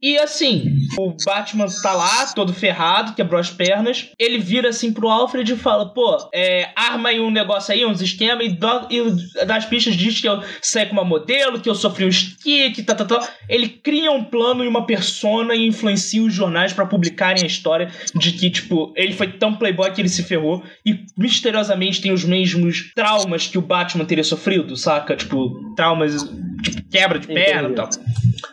E 0.00 0.18
assim, 0.18 0.76
o 0.98 1.16
Batman 1.24 1.66
tá 1.82 1.92
lá, 1.92 2.26
todo 2.34 2.52
ferrado, 2.52 3.14
quebrou 3.14 3.40
as 3.40 3.50
pernas. 3.50 4.10
Ele 4.18 4.38
vira 4.38 4.68
assim 4.68 4.92
pro 4.92 5.08
Alfred 5.08 5.50
e 5.50 5.56
fala: 5.56 5.92
pô, 5.92 6.16
é, 6.34 6.70
arma 6.76 7.08
aí 7.08 7.20
um 7.20 7.30
negócio 7.30 7.72
aí, 7.72 7.84
uns 7.84 8.02
esquemas, 8.02 8.46
e, 8.46 8.58
e 8.96 9.46
das 9.46 9.64
pistas 9.64 9.94
diz 9.96 10.20
que 10.20 10.28
eu 10.28 10.42
saí 10.60 10.86
com 10.86 10.92
uma 10.92 11.04
modelo, 11.04 11.60
que 11.60 11.68
eu 11.68 11.74
sofri 11.74 12.04
um 12.04 12.12
stick, 12.12 12.84
tá, 12.84 12.94
tá, 12.94 13.04
tá. 13.04 13.28
Ele 13.48 13.68
cria 13.68 14.10
um 14.12 14.22
plano 14.22 14.64
e 14.64 14.68
uma 14.68 14.86
persona 14.86 15.54
e 15.54 15.66
influencia 15.66 16.22
os 16.22 16.34
jornais 16.34 16.72
para 16.72 16.86
publicarem 16.86 17.42
a 17.42 17.46
história 17.46 17.90
de 18.14 18.32
que, 18.32 18.50
tipo, 18.50 18.92
ele 18.96 19.14
foi 19.14 19.28
tão 19.32 19.56
playboy 19.56 19.90
que 19.92 20.00
ele 20.00 20.08
se 20.08 20.22
ferrou 20.22 20.62
e 20.84 21.04
misteriosamente 21.16 22.02
tem 22.02 22.12
os 22.12 22.24
mesmos 22.24 22.92
traumas 22.94 23.46
que 23.46 23.56
o 23.56 23.62
Batman 23.62 24.04
teria 24.04 24.24
sofrido, 24.24 24.76
saca? 24.76 25.16
Tipo, 25.16 25.74
traumas, 25.74 26.22
tipo, 26.62 26.85
quebra 26.96 27.18
de 27.18 27.26
perna 27.26 27.68
e 27.68 27.74
tal. 27.74 27.88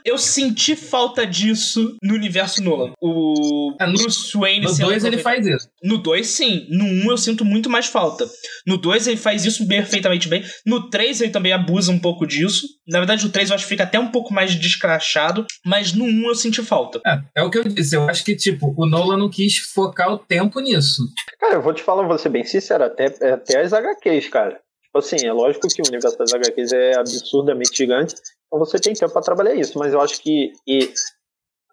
Eu 0.06 0.18
senti 0.18 0.76
falta 0.76 1.26
disso 1.26 1.98
no 2.04 2.14
universo 2.14 2.62
Nolan. 2.62 2.92
O 3.02 3.74
é, 3.80 3.86
Bruce 3.86 4.38
Wayne... 4.38 4.66
No 4.66 4.78
2 4.78 5.04
ele 5.06 5.18
faz 5.18 5.46
isso. 5.48 5.70
No 5.82 5.98
2, 5.98 6.28
sim. 6.28 6.68
No 6.70 6.84
1 6.84 6.88
um, 6.88 7.12
eu 7.12 7.18
sinto 7.18 7.46
muito 7.46 7.70
mais 7.70 7.88
falta. 7.88 8.26
No 8.68 8.78
2 8.78 9.08
ele 9.08 9.18
faz 9.18 9.46
isso 9.46 9.68
perfeitamente 9.68 10.28
bem. 10.28 10.44
No 10.66 10.90
3 10.90 11.22
ele 11.22 11.32
também 11.32 11.54
abusa 11.54 11.92
um 11.92 12.00
pouco 12.00 12.26
disso. 12.26 12.68
Na 12.88 13.00
verdade, 13.00 13.24
no 13.24 13.32
3 13.32 13.50
eu 13.50 13.56
acho 13.56 13.66
que 13.66 13.70
fica 13.70 13.84
até 13.84 14.00
um 14.00 14.12
pouco 14.12 14.34
mais 14.34 14.54
descrachado. 14.56 15.46
Mas 15.66 15.94
no 15.94 16.06
1 16.06 16.08
um 16.08 16.28
eu 16.28 16.36
senti 16.36 16.62
falta. 16.62 17.00
É, 17.06 17.42
é 17.42 17.44
o 17.44 17.50
que 17.50 17.58
eu 17.58 17.64
disse. 17.64 17.96
Eu 17.96 18.10
acho 18.10 18.24
que, 18.24 18.36
tipo, 18.36 18.74
o 18.78 18.86
Nolan 18.86 19.18
não 19.18 19.30
quis 19.30 19.58
focar 19.58 20.12
o 20.12 20.18
tempo 20.18 20.60
nisso. 20.60 21.04
Cara, 21.40 21.56
eu 21.56 21.62
vou 21.62 21.74
te 21.74 21.82
falar, 21.82 22.06
vou 22.06 22.18
ser 22.18 22.30
bem 22.30 22.44
sincero, 22.44 22.84
até, 22.84 23.06
até 23.06 23.62
as 23.62 23.72
HQs, 23.74 24.28
cara. 24.30 24.60
Tipo 24.94 25.00
assim, 25.00 25.26
é 25.26 25.34
lógico 25.34 25.68
que 25.68 25.82
o 25.82 25.88
universo 25.88 26.20
das 26.20 26.32
HQs 26.32 26.72
é 26.72 27.00
absurdamente 27.00 27.76
gigante, 27.76 28.14
então 28.46 28.60
você 28.60 28.78
tem 28.78 28.94
tempo 28.94 29.12
para 29.12 29.24
trabalhar 29.24 29.56
isso, 29.56 29.80
mas 29.80 29.92
eu 29.92 30.00
acho 30.00 30.22
que 30.22 30.54
e, 30.68 30.94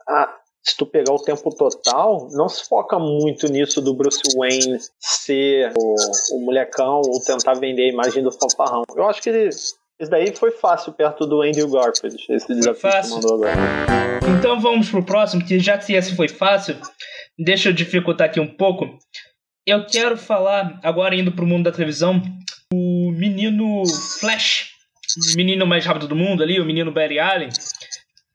a, 0.09 0.35
se 0.63 0.75
tu 0.75 0.87
pegar 0.87 1.13
o 1.13 1.23
tempo 1.23 1.55
total, 1.55 2.31
não 2.33 2.49
se 2.49 2.67
foca 2.67 2.99
muito 2.99 3.47
nisso 3.47 3.83
do 3.83 3.93
Bruce 3.93 4.23
Wayne 4.35 4.79
ser 4.99 5.71
o, 5.77 5.95
o 6.35 6.41
molecão 6.47 7.03
ou 7.05 7.21
tentar 7.21 7.53
vender 7.61 7.91
a 7.91 7.93
imagem 7.93 8.23
do 8.23 8.33
fanfarrão. 8.33 8.85
Eu 8.97 9.05
acho 9.05 9.21
que 9.21 9.29
ele, 9.29 9.49
isso 9.51 10.11
daí 10.11 10.35
foi 10.35 10.51
fácil 10.53 10.95
perto 10.95 11.27
do 11.27 11.43
Andrew 11.43 11.69
Garfield, 11.69 12.17
esse 12.27 12.55
desafio 12.55 12.91
fácil. 12.91 13.17
que 13.17 13.23
mandou 13.23 13.35
agora. 13.35 14.21
Então 14.39 14.59
vamos 14.59 14.89
pro 14.89 15.05
próximo, 15.05 15.45
que 15.45 15.59
já 15.59 15.77
que 15.77 15.93
esse 15.93 16.17
foi 16.17 16.27
fácil, 16.27 16.75
deixa 17.39 17.69
eu 17.69 17.75
dificultar 17.75 18.29
aqui 18.29 18.41
um 18.41 18.49
pouco. 18.57 18.87
Eu 19.67 19.85
quero 19.85 20.17
falar, 20.17 20.81
agora 20.83 21.15
indo 21.15 21.33
pro 21.33 21.47
mundo 21.47 21.65
da 21.65 21.73
televisão, 21.73 22.23
o 22.73 23.00
menino 23.21 23.83
Flash, 24.19 24.71
o 25.19 25.37
menino 25.37 25.67
mais 25.67 25.85
rápido 25.85 26.09
do 26.09 26.17
mundo 26.17 26.43
ali, 26.43 26.59
o 26.59 26.65
menino 26.65 26.91
Barry 26.91 27.19
Allen, 27.19 27.51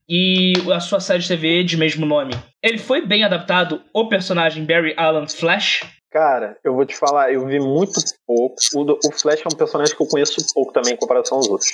e 0.08 0.54
a 0.72 0.80
sua 0.80 1.00
série 1.00 1.24
de 1.24 1.28
TV 1.28 1.64
de 1.64 1.76
mesmo 1.76 2.06
nome. 2.06 2.34
Ele 2.62 2.78
foi 2.78 3.04
bem 3.04 3.24
adaptado, 3.24 3.82
o 3.92 4.08
personagem 4.08 4.64
Barry 4.64 4.94
Allen 4.96 5.28
Flash? 5.28 5.82
Cara, 6.12 6.56
eu 6.64 6.76
vou 6.76 6.86
te 6.86 6.96
falar, 6.96 7.34
eu 7.34 7.46
vi 7.48 7.60
muito 7.60 8.00
pouco. 8.26 8.56
O, 8.76 9.08
o 9.08 9.12
Flash 9.12 9.42
é 9.42 9.50
um 9.52 9.58
personagem 9.58 9.96
que 9.96 10.02
eu 10.02 10.08
conheço 10.08 10.38
pouco 10.54 10.72
também 10.72 10.94
em 10.94 10.98
comparação 10.98 11.40
aos 11.40 11.50
outros. 11.50 11.72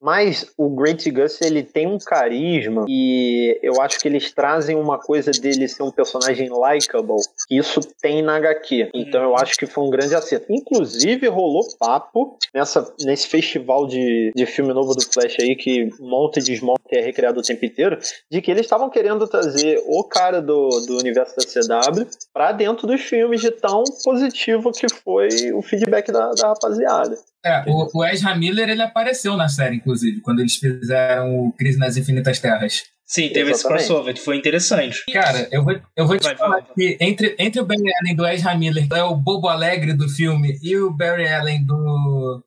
Mas 0.00 0.46
o 0.56 0.70
Great 0.70 1.10
Gus, 1.10 1.40
ele 1.40 1.62
tem 1.62 1.86
um 1.86 1.98
carisma 1.98 2.84
e 2.88 3.58
eu 3.62 3.80
acho 3.80 3.98
que 3.98 4.06
eles 4.06 4.32
trazem 4.32 4.76
uma 4.76 4.98
coisa 4.98 5.32
dele 5.32 5.68
ser 5.68 5.82
um 5.82 5.90
personagem 5.90 6.48
likable. 6.48 7.20
Isso 7.50 7.80
tem 8.00 8.22
na 8.22 8.36
HQ. 8.36 8.90
Então 8.94 9.22
eu 9.22 9.36
acho 9.36 9.56
que 9.56 9.66
foi 9.66 9.84
um 9.84 9.90
grande 9.90 10.14
acerto. 10.14 10.46
Inclusive, 10.50 11.28
rolou 11.28 11.62
papo 11.78 12.36
nessa, 12.54 12.92
nesse 13.00 13.26
festival 13.26 13.86
de, 13.86 14.32
de 14.34 14.46
filme 14.46 14.72
novo 14.74 14.94
do 14.94 15.02
Flash 15.02 15.36
aí, 15.40 15.56
que 15.56 15.88
monta 15.98 16.40
e 16.40 16.42
desmonta 16.42 16.82
e 16.90 16.98
é 16.98 17.02
recriado 17.02 17.40
o 17.40 17.42
tempo 17.42 17.64
inteiro, 17.64 17.98
de 18.30 18.40
que 18.40 18.50
eles 18.50 18.62
estavam 18.62 18.90
querendo 18.90 19.26
trazer 19.26 19.82
o 19.86 20.04
cara 20.04 20.40
do, 20.40 20.68
do 20.86 20.98
universo 20.98 21.36
da 21.36 21.44
CW 21.44 22.06
pra 22.32 22.52
dentro 22.52 22.86
dos 22.86 23.00
filmes 23.00 23.40
de 23.40 23.50
tão 23.50 23.84
positivo 24.04 24.72
que 24.72 24.88
foi 24.88 25.28
o 25.52 25.62
feedback 25.62 26.10
da, 26.10 26.30
da 26.30 26.48
rapaziada. 26.48 27.16
É, 27.44 27.64
o, 27.68 27.88
o 27.94 28.04
Ezra 28.04 28.34
Miller 28.34 28.68
ele 28.68 28.82
apareceu 28.82 29.36
na 29.36 29.48
série, 29.48 29.76
inclusive, 29.76 30.20
quando 30.20 30.40
eles 30.40 30.56
fizeram 30.56 31.46
o 31.46 31.52
Crise 31.52 31.78
nas 31.78 31.96
Infinitas 31.96 32.40
Terras. 32.40 32.84
Sim, 33.08 33.28
teve 33.30 33.50
Exatamente. 33.50 33.80
esse 33.80 33.88
crossover, 33.88 34.14
que 34.14 34.20
foi 34.20 34.36
interessante. 34.36 35.02
Cara, 35.10 35.48
eu 35.50 35.64
vou, 35.64 35.80
eu 35.96 36.06
vou 36.06 36.18
te 36.18 36.24
vai, 36.24 36.36
falar 36.36 36.60
vai, 36.60 36.66
que 36.74 36.98
entre, 37.00 37.34
entre 37.38 37.60
o 37.60 37.64
Barry 37.64 37.90
Allen 38.00 38.14
do 38.14 38.26
Ezra 38.26 38.54
Miller, 38.54 38.86
é 38.92 39.02
o 39.02 39.16
bobo 39.16 39.48
alegre 39.48 39.94
do 39.94 40.08
filme, 40.08 40.58
e 40.62 40.76
o 40.76 40.90
Barry 40.90 41.26
Allen 41.26 41.64
do, 41.64 42.44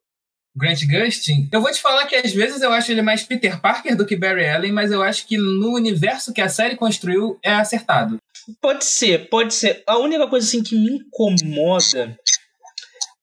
Grant 0.56 0.82
Gustin, 0.86 1.48
eu 1.52 1.62
vou 1.62 1.72
te 1.72 1.82
falar 1.82 2.06
que 2.06 2.16
às 2.16 2.34
vezes 2.34 2.62
eu 2.62 2.72
acho 2.72 2.92
ele 2.92 3.02
mais 3.02 3.24
Peter 3.24 3.60
Parker 3.60 3.96
do 3.96 4.06
que 4.06 4.18
Barry 4.18 4.48
Allen, 4.48 4.72
mas 4.72 4.92
eu 4.92 5.02
acho 5.02 5.26
que 5.26 5.38
no 5.38 5.74
universo 5.74 6.34
que 6.34 6.42
a 6.42 6.50
série 6.50 6.76
construiu 6.76 7.40
é 7.42 7.54
acertado. 7.54 8.18
Pode 8.60 8.84
ser, 8.84 9.30
pode 9.30 9.54
ser. 9.54 9.82
A 9.88 9.98
única 9.98 10.28
coisa 10.28 10.46
assim 10.46 10.62
que 10.62 10.76
me 10.76 10.98
incomoda 10.98 12.18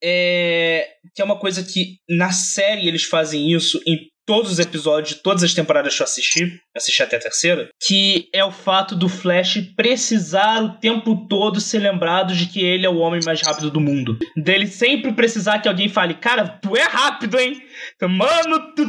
é 0.02 0.88
que 1.14 1.22
é 1.22 1.24
uma 1.24 1.38
coisa 1.38 1.62
que 1.62 1.96
na 2.08 2.30
série 2.30 2.86
eles 2.86 3.04
fazem 3.04 3.52
isso 3.52 3.80
em 3.86 3.98
todos 4.28 4.52
os 4.52 4.58
episódios 4.58 5.16
de 5.16 5.22
todas 5.22 5.42
as 5.42 5.54
temporadas 5.54 5.96
que 5.96 6.02
eu 6.02 6.04
assisti, 6.04 6.60
assisti 6.76 7.02
até 7.02 7.16
a 7.16 7.20
terceira, 7.20 7.70
que 7.82 8.28
é 8.30 8.44
o 8.44 8.52
fato 8.52 8.94
do 8.94 9.08
Flash 9.08 9.58
precisar 9.74 10.62
o 10.62 10.78
tempo 10.78 11.26
todo 11.26 11.58
ser 11.60 11.78
lembrado 11.78 12.34
de 12.34 12.44
que 12.46 12.60
ele 12.60 12.84
é 12.84 12.90
o 12.90 12.98
homem 12.98 13.20
mais 13.24 13.40
rápido 13.40 13.70
do 13.70 13.80
mundo. 13.80 14.18
Dele 14.36 14.66
sempre 14.66 15.14
precisar 15.14 15.60
que 15.60 15.68
alguém 15.68 15.88
fale, 15.88 16.12
cara, 16.12 16.46
tu 16.46 16.76
é 16.76 16.82
rápido, 16.82 17.38
hein? 17.40 17.58
Mano, 18.02 18.74
tu, 18.76 18.84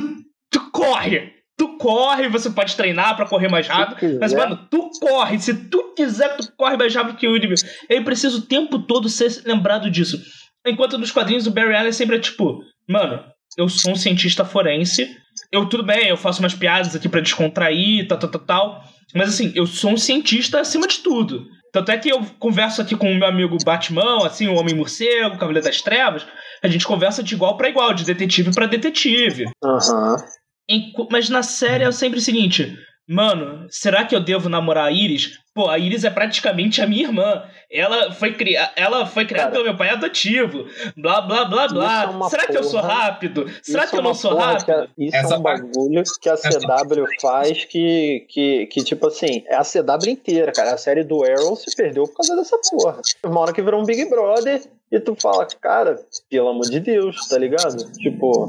tu 0.52 0.72
corre! 0.72 1.40
Tu 1.58 1.78
corre, 1.78 2.30
você 2.30 2.50
pode 2.50 2.76
treinar 2.76 3.18
para 3.18 3.26
correr 3.26 3.50
mais 3.50 3.68
rápido, 3.68 4.18
mas, 4.20 4.34
mano, 4.34 4.66
tu 4.72 4.90
corre. 5.02 5.38
Se 5.40 5.54
tu 5.54 5.94
quiser, 5.94 6.38
tu 6.38 6.50
corre 6.58 6.78
mais 6.78 6.96
rápido 6.96 7.18
que 7.18 7.28
o 7.28 7.36
inimigo. 7.36 7.60
Ele 7.90 8.06
precisa 8.06 8.38
o 8.38 8.42
tempo 8.42 8.80
todo 8.80 9.10
ser 9.10 9.42
lembrado 9.46 9.90
disso. 9.92 10.18
Enquanto 10.66 10.98
nos 10.98 11.12
quadrinhos 11.12 11.48
o 11.48 11.52
Barry 11.52 11.76
Allen 11.76 11.92
sempre 11.92 12.18
é 12.18 12.20
tipo, 12.20 12.62
mano, 12.88 13.24
eu 13.58 13.68
sou 13.68 13.94
um 13.94 13.96
cientista 13.96 14.46
forense, 14.46 15.10
eu 15.52 15.68
tudo 15.68 15.84
bem, 15.84 16.08
eu 16.08 16.18
faço 16.18 16.42
umas 16.42 16.54
piadas 16.54 16.96
aqui 16.96 17.10
para 17.10 17.22
descontrair, 17.22 18.08
tal, 18.08 18.18
tal, 18.18 18.30
tal, 18.30 18.42
tal. 18.42 18.84
Mas 19.16 19.30
assim, 19.30 19.52
eu 19.56 19.66
sou 19.66 19.92
um 19.92 19.98
cientista 19.98 20.60
acima 20.60 20.88
de 20.88 21.00
tudo. 21.00 21.46
Tanto 21.72 21.92
é 21.92 21.98
que 21.98 22.10
eu 22.10 22.24
converso 22.40 22.82
aqui 22.82 22.96
com 22.96 23.12
o 23.12 23.16
meu 23.16 23.28
amigo 23.28 23.58
Batman, 23.64 24.26
assim, 24.26 24.48
o 24.48 24.56
Homem 24.56 24.76
Morcego, 24.76 25.36
o 25.36 25.38
Cavaleiro 25.38 25.66
das 25.66 25.82
Trevas. 25.82 26.26
A 26.64 26.68
gente 26.68 26.86
conversa 26.86 27.22
de 27.22 27.36
igual 27.36 27.58
para 27.58 27.70
igual, 27.70 27.94
de 27.94 28.06
detetive 28.06 28.52
para 28.54 28.66
detetive. 28.66 29.46
Uhum. 29.64 31.08
Mas 31.12 31.30
na 31.30 31.44
série 31.44 31.84
é 31.84 31.92
sempre 31.92 32.20
o 32.20 32.22
seguinte: 32.22 32.76
Mano, 33.12 33.66
será 33.72 34.06
que 34.06 34.16
eu 34.16 34.20
devo 34.20 34.50
namorar 34.50 34.86
a 34.86 34.92
Iris? 34.92 35.40
Pô, 35.52 35.68
a 35.68 35.80
Iris 35.80 36.04
é 36.04 36.12
praticamente 36.12 36.80
a 36.80 36.86
minha 36.86 37.06
irmã. 37.06 37.44
Ela 37.72 38.12
foi, 38.12 38.36
cria... 38.36 38.70
ela 38.76 39.04
foi 39.08 39.26
criada 39.26 39.50
Cara, 39.50 39.54
pelo 39.54 39.64
meu 39.64 39.76
pai 39.76 39.90
adotivo. 39.90 40.66
Blá, 40.96 41.20
blá, 41.22 41.46
blá, 41.46 41.68
blá. 41.70 42.04
É 42.04 42.30
será 42.30 42.44
porra, 42.44 42.52
que 42.52 42.58
eu 42.58 42.64
sou 42.64 42.80
rápido? 42.80 43.46
Será 43.64 43.88
que 43.88 43.96
eu 43.96 44.00
é 44.00 44.04
não 44.04 44.14
sou 44.14 44.36
rápido? 44.36 44.72
A, 44.72 44.88
isso 44.96 45.18
Essa 45.18 45.34
é 45.34 45.38
um 45.40 45.42
bagulho 45.42 46.04
que 46.22 46.30
a 46.30 46.36
CW 46.38 47.06
faz 47.20 47.66
que, 47.66 48.28
que, 48.30 48.68
que, 48.68 48.84
tipo 48.84 49.08
assim, 49.08 49.44
é 49.48 49.56
a 49.56 49.64
CW 49.64 50.12
inteira, 50.12 50.52
cara. 50.52 50.76
A 50.76 50.78
série 50.78 51.04
do 51.04 51.24
Arrow 51.24 51.56
se 51.56 51.76
perdeu 51.76 52.04
por 52.04 52.18
causa 52.18 52.36
dessa 52.36 52.60
porra. 52.70 53.02
Uma 53.26 53.40
hora 53.40 53.54
que 53.54 53.62
virou 53.64 53.82
um 53.82 53.86
Big 53.86 54.08
Brother 54.08 54.62
e 54.92 55.00
tu 55.00 55.16
fala, 55.20 55.48
cara, 55.60 56.00
pelo 56.30 56.50
amor 56.50 56.70
de 56.70 56.80
Deus, 56.80 57.28
tá 57.28 57.40
ligado? 57.40 57.92
Tipo, 57.94 58.48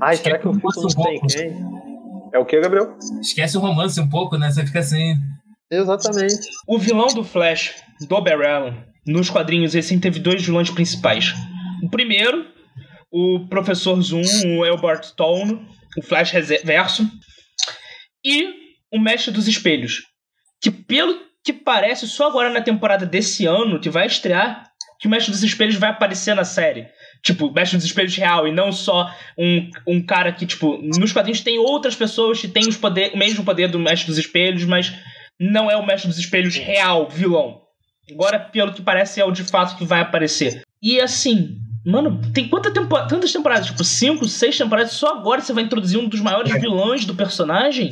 ai, 0.00 0.16
será 0.16 0.38
que 0.38 0.46
eu 0.46 0.52
não 0.52 1.04
tem 1.04 1.20
quem? 1.22 1.71
É 2.32 2.38
o 2.38 2.46
que, 2.46 2.58
Gabriel? 2.60 2.96
Esquece 3.20 3.56
o 3.58 3.60
romance 3.60 4.00
um 4.00 4.08
pouco, 4.08 4.38
né? 4.38 4.50
Você 4.50 4.64
fica 4.64 4.78
assim. 4.78 5.14
Exatamente. 5.70 6.48
O 6.66 6.78
vilão 6.78 7.08
do 7.08 7.22
Flash, 7.22 7.74
do 8.00 8.20
Barry 8.20 8.46
Allen, 8.46 8.84
nos 9.06 9.28
quadrinhos, 9.28 9.72
sempre 9.72 10.00
teve 10.00 10.20
dois 10.20 10.42
vilões 10.42 10.70
principais. 10.70 11.34
O 11.82 11.90
primeiro, 11.90 12.46
o 13.10 13.46
Professor 13.48 14.00
Zoom, 14.00 14.22
o 14.58 14.64
Albert 14.64 15.04
Stone, 15.04 15.66
o 15.98 16.02
Flash 16.02 16.30
Reverso, 16.30 17.06
e 18.24 18.54
o 18.92 18.98
Mestre 18.98 19.32
dos 19.32 19.46
Espelhos. 19.46 20.02
Que 20.60 20.70
pelo 20.70 21.20
que 21.44 21.52
parece, 21.52 22.06
só 22.06 22.28
agora 22.28 22.50
na 22.50 22.62
temporada 22.62 23.04
desse 23.04 23.46
ano, 23.46 23.80
que 23.80 23.90
vai 23.90 24.06
estrear, 24.06 24.70
que 25.00 25.08
o 25.08 25.10
Mestre 25.10 25.32
dos 25.32 25.42
Espelhos 25.42 25.74
vai 25.76 25.90
aparecer 25.90 26.34
na 26.34 26.44
série 26.44 26.86
tipo, 27.22 27.50
Mestre 27.52 27.78
dos 27.78 27.86
Espelhos 27.86 28.16
real 28.16 28.48
e 28.48 28.52
não 28.52 28.72
só 28.72 29.08
um, 29.38 29.70
um 29.86 30.02
cara 30.04 30.32
que, 30.32 30.44
tipo, 30.44 30.78
nos 30.82 31.12
quadrinhos 31.12 31.40
tem 31.40 31.58
outras 31.58 31.94
pessoas 31.94 32.40
que 32.40 32.48
têm 32.48 32.68
os 32.68 32.76
poder, 32.76 33.12
o 33.14 33.18
mesmo 33.18 33.44
poder 33.44 33.68
do 33.68 33.78
Mestre 33.78 34.08
dos 34.08 34.18
Espelhos, 34.18 34.64
mas 34.64 34.92
não 35.40 35.70
é 35.70 35.76
o 35.76 35.86
Mestre 35.86 36.08
dos 36.08 36.18
Espelhos 36.18 36.56
real, 36.56 37.08
vilão. 37.08 37.62
Agora, 38.10 38.38
pelo 38.38 38.72
que 38.72 38.82
parece, 38.82 39.20
é 39.20 39.24
o 39.24 39.30
de 39.30 39.44
fato 39.44 39.76
que 39.76 39.84
vai 39.84 40.00
aparecer. 40.00 40.62
E 40.82 41.00
assim, 41.00 41.56
mano, 41.86 42.20
tem 42.32 42.48
quanta 42.48 42.72
tempo, 42.72 42.94
tantas 43.06 43.32
temporadas? 43.32 43.66
Tipo, 43.66 43.84
cinco, 43.84 44.26
seis 44.26 44.58
temporadas, 44.58 44.92
só 44.92 45.16
agora 45.16 45.40
você 45.40 45.52
vai 45.52 45.62
introduzir 45.62 45.98
um 45.98 46.08
dos 46.08 46.20
maiores 46.20 46.52
vilões 46.60 47.04
do 47.04 47.14
personagem? 47.14 47.88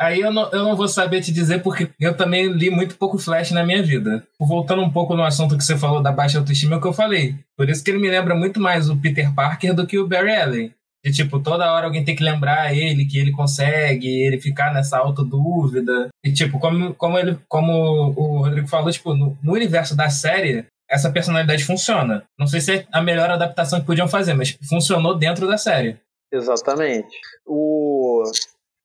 Aí 0.00 0.20
eu 0.20 0.32
não, 0.32 0.50
eu 0.50 0.64
não 0.64 0.74
vou 0.74 0.88
saber 0.88 1.20
te 1.20 1.30
dizer 1.30 1.62
porque 1.62 1.90
eu 2.00 2.16
também 2.16 2.50
li 2.50 2.70
muito 2.70 2.96
pouco 2.96 3.18
Flash 3.18 3.50
na 3.50 3.62
minha 3.62 3.82
vida. 3.82 4.26
Voltando 4.40 4.80
um 4.80 4.90
pouco 4.90 5.14
no 5.14 5.22
assunto 5.22 5.58
que 5.58 5.62
você 5.62 5.76
falou 5.76 6.02
da 6.02 6.10
baixa 6.10 6.38
autoestima, 6.38 6.76
é 6.76 6.78
o 6.78 6.80
que 6.80 6.88
eu 6.88 6.92
falei. 6.94 7.34
Por 7.54 7.68
isso 7.68 7.84
que 7.84 7.90
ele 7.90 7.98
me 7.98 8.08
lembra 8.08 8.34
muito 8.34 8.58
mais 8.58 8.88
o 8.88 8.96
Peter 8.96 9.30
Parker 9.34 9.74
do 9.74 9.86
que 9.86 9.98
o 9.98 10.08
Barry 10.08 10.34
Allen. 10.34 10.74
De 11.04 11.12
tipo, 11.12 11.38
toda 11.38 11.70
hora 11.70 11.84
alguém 11.84 12.02
tem 12.02 12.16
que 12.16 12.24
lembrar 12.24 12.74
ele 12.74 13.04
que 13.04 13.18
ele 13.18 13.30
consegue, 13.30 14.08
ele 14.08 14.40
ficar 14.40 14.72
nessa 14.72 14.96
autodúvida. 14.96 16.08
E 16.24 16.32
tipo, 16.32 16.58
como, 16.58 16.94
como, 16.94 17.18
ele, 17.18 17.38
como 17.46 17.72
o 18.16 18.38
Rodrigo 18.38 18.68
falou, 18.68 18.90
tipo, 18.90 19.14
no, 19.14 19.36
no 19.42 19.52
universo 19.52 19.94
da 19.94 20.08
série, 20.08 20.64
essa 20.88 21.10
personalidade 21.10 21.64
funciona. 21.64 22.24
Não 22.38 22.46
sei 22.46 22.62
se 22.62 22.72
é 22.72 22.86
a 22.90 23.02
melhor 23.02 23.30
adaptação 23.30 23.80
que 23.80 23.86
podiam 23.86 24.08
fazer, 24.08 24.32
mas 24.32 24.56
funcionou 24.66 25.16
dentro 25.16 25.46
da 25.46 25.58
série. 25.58 25.96
Exatamente. 26.32 27.16
O 27.46 28.22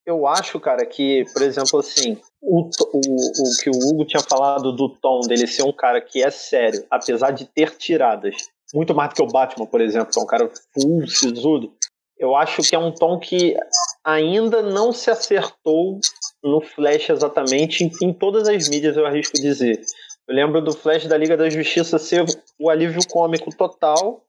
eu 0.05 0.27
acho, 0.27 0.59
cara, 0.59 0.85
que, 0.85 1.25
por 1.33 1.41
exemplo, 1.41 1.79
assim, 1.79 2.17
o, 2.41 2.61
o, 2.61 2.99
o 2.99 3.57
que 3.61 3.69
o 3.69 3.89
Hugo 3.89 4.05
tinha 4.05 4.21
falado 4.21 4.71
do 4.71 4.89
tom 4.89 5.21
dele 5.21 5.47
ser 5.47 5.63
um 5.63 5.73
cara 5.73 5.99
que 5.99 6.23
é 6.23 6.29
sério, 6.29 6.85
apesar 6.91 7.31
de 7.31 7.45
ter 7.45 7.75
tiradas, 7.75 8.35
muito 8.73 8.93
mais 8.93 9.09
do 9.09 9.15
que 9.15 9.23
o 9.23 9.27
Batman, 9.27 9.65
por 9.65 9.81
exemplo, 9.81 10.11
que 10.11 10.19
é 10.19 10.21
um 10.21 10.27
cara 10.27 10.51
full, 10.73 11.07
sisudo, 11.07 11.73
eu 12.17 12.35
acho 12.35 12.61
que 12.61 12.75
é 12.75 12.79
um 12.79 12.93
tom 12.93 13.19
que 13.19 13.55
ainda 14.03 14.61
não 14.61 14.93
se 14.93 15.09
acertou 15.09 15.99
no 16.43 16.61
Flash 16.61 17.09
exatamente 17.09 17.83
em, 17.83 17.91
em 18.01 18.13
todas 18.13 18.47
as 18.47 18.69
mídias, 18.69 18.95
eu 18.95 19.05
arrisco 19.05 19.35
dizer. 19.35 19.81
Eu 20.27 20.35
lembro 20.35 20.61
do 20.61 20.71
Flash 20.71 21.07
da 21.07 21.17
Liga 21.17 21.35
da 21.35 21.49
Justiça 21.49 21.99
ser 21.99 22.25
o 22.59 22.69
alívio 22.69 23.01
cômico 23.09 23.55
total. 23.55 24.23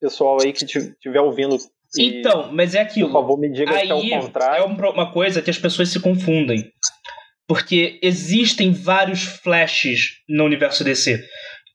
Pessoal 0.00 0.38
aí 0.40 0.52
que 0.52 0.64
estiver 0.64 1.20
ouvindo 1.20 1.56
então, 1.96 2.50
mas 2.52 2.74
é 2.74 2.80
aquilo. 2.80 3.08
Por 3.08 3.20
favor, 3.20 3.38
me 3.38 3.50
diga 3.50 3.70
Aí 3.72 3.86
que 3.86 3.92
é 4.12 4.18
o 4.18 4.22
contrário. 4.22 4.62
É 4.62 4.90
uma 4.90 5.12
coisa 5.12 5.40
que 5.40 5.50
as 5.50 5.58
pessoas 5.58 5.88
se 5.88 6.00
confundem. 6.00 6.70
Porque 7.46 7.98
existem 8.02 8.72
vários 8.72 9.22
flashes 9.22 10.18
no 10.28 10.44
universo 10.44 10.84
DC. 10.84 11.24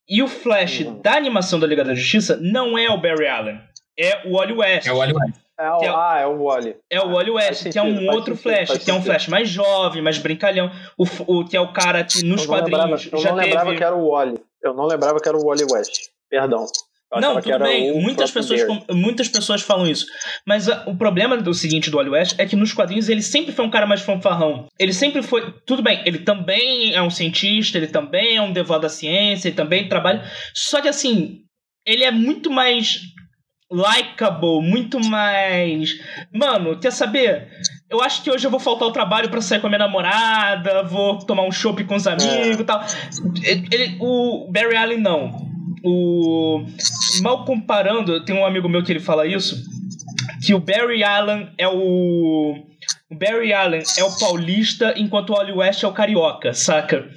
E 0.08 0.21
o 0.21 0.28
flash 0.28 0.82
uhum. 0.82 1.02
da 1.02 1.15
animação 1.15 1.60
da 1.60 1.65
Liga 1.65 1.84
da 1.84 1.95
Justiça 1.95 2.38
não 2.39 2.78
é 2.78 2.89
o 2.89 3.02
Barry 3.02 3.28
Allen. 3.28 3.60
É 3.97 4.28
o 4.28 4.34
Wally 4.34 4.54
West. 4.54 4.88
É 4.88 4.91
o 4.91 4.97
Wally 4.97 5.13
West. 5.13 5.43
É 5.60 5.69
o, 5.69 5.84
é, 5.84 5.88
ah, 5.88 6.19
é 6.19 6.28
o 6.28 6.43
Wally. 6.43 6.76
É 6.89 6.99
o 6.99 7.13
Wally 7.13 7.32
West, 7.32 7.63
sentido, 7.63 7.71
que 7.73 7.80
é 7.80 7.84
um 7.84 8.10
outro 8.10 8.36
sentido, 8.36 8.41
Flash, 8.41 8.69
que 8.69 8.73
sentido. 8.73 8.89
é 8.89 8.93
um 8.93 9.02
Flash 9.04 9.28
mais 9.28 9.49
jovem, 9.49 10.02
mais 10.02 10.17
brincalhão. 10.17 10.71
O, 10.97 11.06
o 11.28 11.45
que 11.45 11.56
é 11.56 11.62
o 11.62 11.71
cara 11.71 12.04
que 12.04 12.23
nos 12.26 12.41
eu 12.41 12.47
quadrinhos. 12.47 13.06
Lembrava, 13.06 13.17
eu 13.17 13.23
não 13.23 13.36
lembrava 13.36 13.76
que 13.76 13.84
era 13.84 13.95
o 13.95 14.10
Wally. 14.10 14.39
Eu 14.62 14.73
não 14.73 14.86
lembrava 14.86 15.19
que 15.19 15.30
era 15.30 15.38
o 15.38 15.45
Wally 15.45 15.65
West. 15.71 16.10
Perdão. 16.30 16.65
Não, 17.21 17.41
tudo 17.41 17.60
bem. 17.60 18.02
Muitas 18.02 18.32
pessoas, 18.32 18.62
muitas 18.91 19.28
pessoas 19.28 19.62
falam 19.62 19.88
isso. 19.88 20.06
Mas 20.45 20.67
uh, 20.67 20.84
o 20.88 20.95
problema 20.95 21.38
do 21.38 21.54
seguinte 21.54 21.89
do 21.89 21.97
Wally 21.97 22.10
West 22.10 22.36
é 22.38 22.45
que 22.45 22.56
nos 22.56 22.73
quadrinhos 22.73 23.10
ele 23.10 23.21
sempre 23.21 23.52
foi 23.52 23.65
um 23.65 23.69
cara 23.69 23.86
mais 23.86 24.02
fanfarrão. 24.02 24.67
Ele 24.80 24.93
sempre 24.93 25.21
foi. 25.21 25.54
Tudo 25.65 25.82
bem, 25.82 26.02
ele 26.06 26.19
também 26.19 26.93
é 26.93 27.02
um 27.02 27.10
cientista, 27.10 27.78
ele 27.78 27.88
também 27.88 28.38
é 28.38 28.41
um 28.41 28.52
devoto 28.52 28.82
da 28.82 28.89
ciência, 28.89 29.47
ele 29.47 29.56
também 29.56 29.88
trabalha. 29.88 30.23
Só 30.54 30.82
que 30.82 30.88
assim, 30.88 31.41
ele 31.86 32.04
é 32.04 32.12
muito 32.12 32.49
mais 32.52 33.02
likable, 33.69 34.62
muito 34.62 34.99
mais. 34.99 35.95
Mano, 36.32 36.80
quer 36.80 36.91
saber? 36.91 37.47
Eu 37.89 38.02
acho 38.02 38.23
que 38.23 38.32
hoje 38.32 38.45
eu 38.45 38.52
vou 38.52 38.60
faltar 38.60 38.88
o 38.88 38.91
trabalho 38.91 39.30
para 39.30 39.41
sair 39.41 39.60
com 39.60 39.67
a 39.67 39.69
minha 39.69 39.80
namorada, 39.80 40.84
vou 40.84 41.19
tomar 41.19 41.43
um 41.43 41.52
chopp 41.52 41.84
com 41.84 41.95
os 41.95 42.08
amigos 42.08 42.58
e 42.58 42.62
é. 42.62 42.63
tal. 42.63 42.84
Ele, 43.71 43.97
o 43.99 44.49
Barry 44.52 44.76
Allen 44.76 44.99
não 44.99 45.53
o 45.84 46.65
mal 47.22 47.46
comparando, 47.46 48.24
tem 48.24 48.36
um 48.36 48.46
amigo 48.46 48.69
meu 48.69 48.84
que 48.84 48.91
ele 48.91 49.00
fala 49.00 49.28
isso, 49.28 49.56
que 50.46 50.54
o 50.54 50.60
Barry 50.60 51.04
Allen 51.04 51.50
é 51.58 51.67
o 51.67 52.56
o 53.10 53.15
Barry 53.15 53.54
Allen 53.54 53.84
é 53.98 54.04
o 54.04 54.17
paulista, 54.17 54.93
enquanto 54.98 55.30
o 55.30 55.34
Wally 55.34 55.54
West 55.54 55.84
é 55.84 55.88
o 55.88 55.93
carioca, 55.93 56.54
saca? 56.54 57.08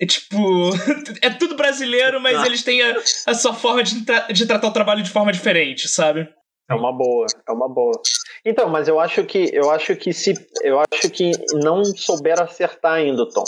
É 0.00 0.06
tipo, 0.06 0.70
é 1.22 1.30
tudo 1.30 1.54
brasileiro, 1.54 2.20
mas 2.20 2.38
ah. 2.38 2.46
eles 2.46 2.62
têm 2.62 2.82
a, 2.82 2.96
a 3.26 3.34
sua 3.34 3.52
forma 3.52 3.82
de, 3.82 4.04
tra 4.04 4.20
de 4.20 4.46
tratar 4.46 4.68
o 4.68 4.72
trabalho 4.72 5.02
de 5.02 5.10
forma 5.10 5.32
diferente, 5.32 5.88
sabe? 5.88 6.28
É 6.68 6.74
uma 6.74 6.92
boa, 6.96 7.26
é 7.46 7.52
uma 7.52 7.68
boa. 7.68 7.92
Então, 8.44 8.68
mas 8.70 8.88
eu 8.88 8.98
acho 8.98 9.24
que 9.24 9.50
eu 9.52 9.70
acho 9.70 9.94
que 9.96 10.12
se 10.12 10.34
eu 10.62 10.80
acho 10.80 11.10
que 11.10 11.30
não 11.62 11.84
souber 11.84 12.40
acertar 12.40 12.94
ainda, 12.94 13.28
Tom. 13.28 13.44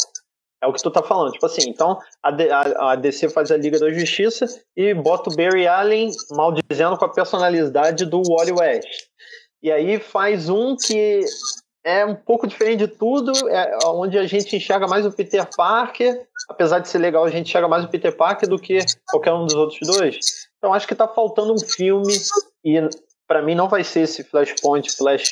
É 0.62 0.66
o 0.66 0.72
que 0.72 0.82
tu 0.82 0.90
tá 0.90 1.02
falando. 1.02 1.32
Tipo 1.32 1.46
assim, 1.46 1.68
então 1.68 1.98
a, 2.22 2.92
a, 2.92 2.96
DC 2.96 3.28
faz 3.28 3.50
a 3.50 3.56
Liga 3.56 3.78
da 3.78 3.90
Justiça 3.90 4.46
e 4.76 4.94
bota 4.94 5.30
o 5.30 5.36
Barry 5.36 5.66
Allen 5.66 6.10
maldizendo 6.30 6.96
com 6.96 7.04
a 7.04 7.12
personalidade 7.12 8.06
do 8.06 8.22
Wally 8.22 8.52
West. 8.52 9.06
E 9.62 9.70
aí 9.70 9.98
faz 9.98 10.48
um 10.48 10.76
que 10.76 11.24
é 11.84 12.04
um 12.04 12.16
pouco 12.16 12.48
diferente 12.48 12.80
de 12.80 12.88
tudo, 12.88 13.32
é 13.48 13.78
onde 13.86 14.18
a 14.18 14.26
gente 14.26 14.56
enxerga 14.56 14.88
mais 14.88 15.06
o 15.06 15.12
Peter 15.12 15.46
Parker, 15.56 16.26
apesar 16.48 16.80
de 16.80 16.88
ser 16.88 16.98
legal, 16.98 17.24
a 17.24 17.30
gente 17.30 17.48
enxerga 17.48 17.68
mais 17.68 17.84
o 17.84 17.88
Peter 17.88 18.14
Parker 18.16 18.48
do 18.48 18.58
que 18.58 18.78
qualquer 19.08 19.32
um 19.32 19.46
dos 19.46 19.54
outros 19.54 19.78
dois. 19.86 20.18
Então 20.58 20.74
acho 20.74 20.88
que 20.88 20.94
tá 20.94 21.06
faltando 21.06 21.54
um 21.54 21.58
filme 21.58 22.12
e 22.64 22.76
Para 23.28 23.42
mim 23.42 23.54
não 23.54 23.68
vai 23.68 23.84
ser 23.84 24.00
esse 24.00 24.24
Flashpoint, 24.24 24.90
Flash 24.96 25.30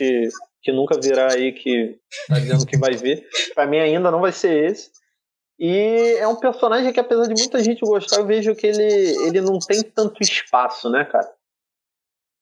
que 0.63 0.73
nunca 0.73 0.99
virá 0.99 1.33
aí, 1.33 1.53
que 1.53 1.99
tá 2.29 2.39
dizendo 2.39 2.67
que 2.67 2.79
vai 2.79 2.93
ver. 2.93 3.27
Para 3.55 3.67
mim 3.67 3.79
ainda 3.79 4.11
não 4.11 4.21
vai 4.21 4.33
ser 4.33 4.71
esse. 4.71 4.91
E 5.59 6.17
é 6.19 6.27
um 6.27 6.37
personagem 6.37 6.93
que, 6.93 6.99
apesar 7.01 7.27
de 7.29 7.40
muita 7.40 7.62
gente 7.62 7.81
gostar, 7.81 8.17
eu 8.17 8.27
vejo 8.27 8.55
que 8.55 8.67
ele, 8.67 8.83
ele 9.29 9.40
não 9.40 9.59
tem 9.59 9.83
tanto 9.83 10.21
espaço, 10.23 10.90
né, 10.90 11.05
cara? 11.05 11.29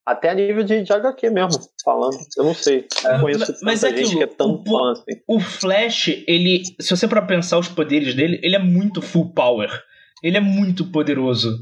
Até 0.05 0.31
a 0.31 0.35
nível 0.35 0.65
de, 0.65 0.83
de 0.83 0.93
HQ 0.93 1.31
mesmo, 1.31 1.61
falando. 1.85 2.17
Eu 2.37 2.45
não 2.45 2.55
sei. 2.55 2.89
Eu 3.05 3.21
conheço 3.21 3.55
mas 3.63 3.81
tanta 3.83 3.93
é 3.93 3.95
aquilo, 3.95 4.09
gente 4.09 4.19
que 4.19 4.25
é 4.25 4.27
tão 4.27 4.55
o- 4.55 4.65
fã 4.65 4.93
assim. 4.93 5.21
O 5.29 5.39
Flash, 5.39 6.09
ele. 6.27 6.63
Se 6.81 6.91
você 6.91 7.07
para 7.07 7.23
pensar 7.23 7.59
os 7.59 7.69
poderes 7.69 8.15
dele, 8.15 8.41
ele 8.43 8.57
é 8.57 8.59
muito 8.59 9.01
full 9.01 9.33
power. 9.33 9.71
Ele 10.23 10.37
é 10.37 10.41
muito 10.41 10.91
poderoso. 10.91 11.57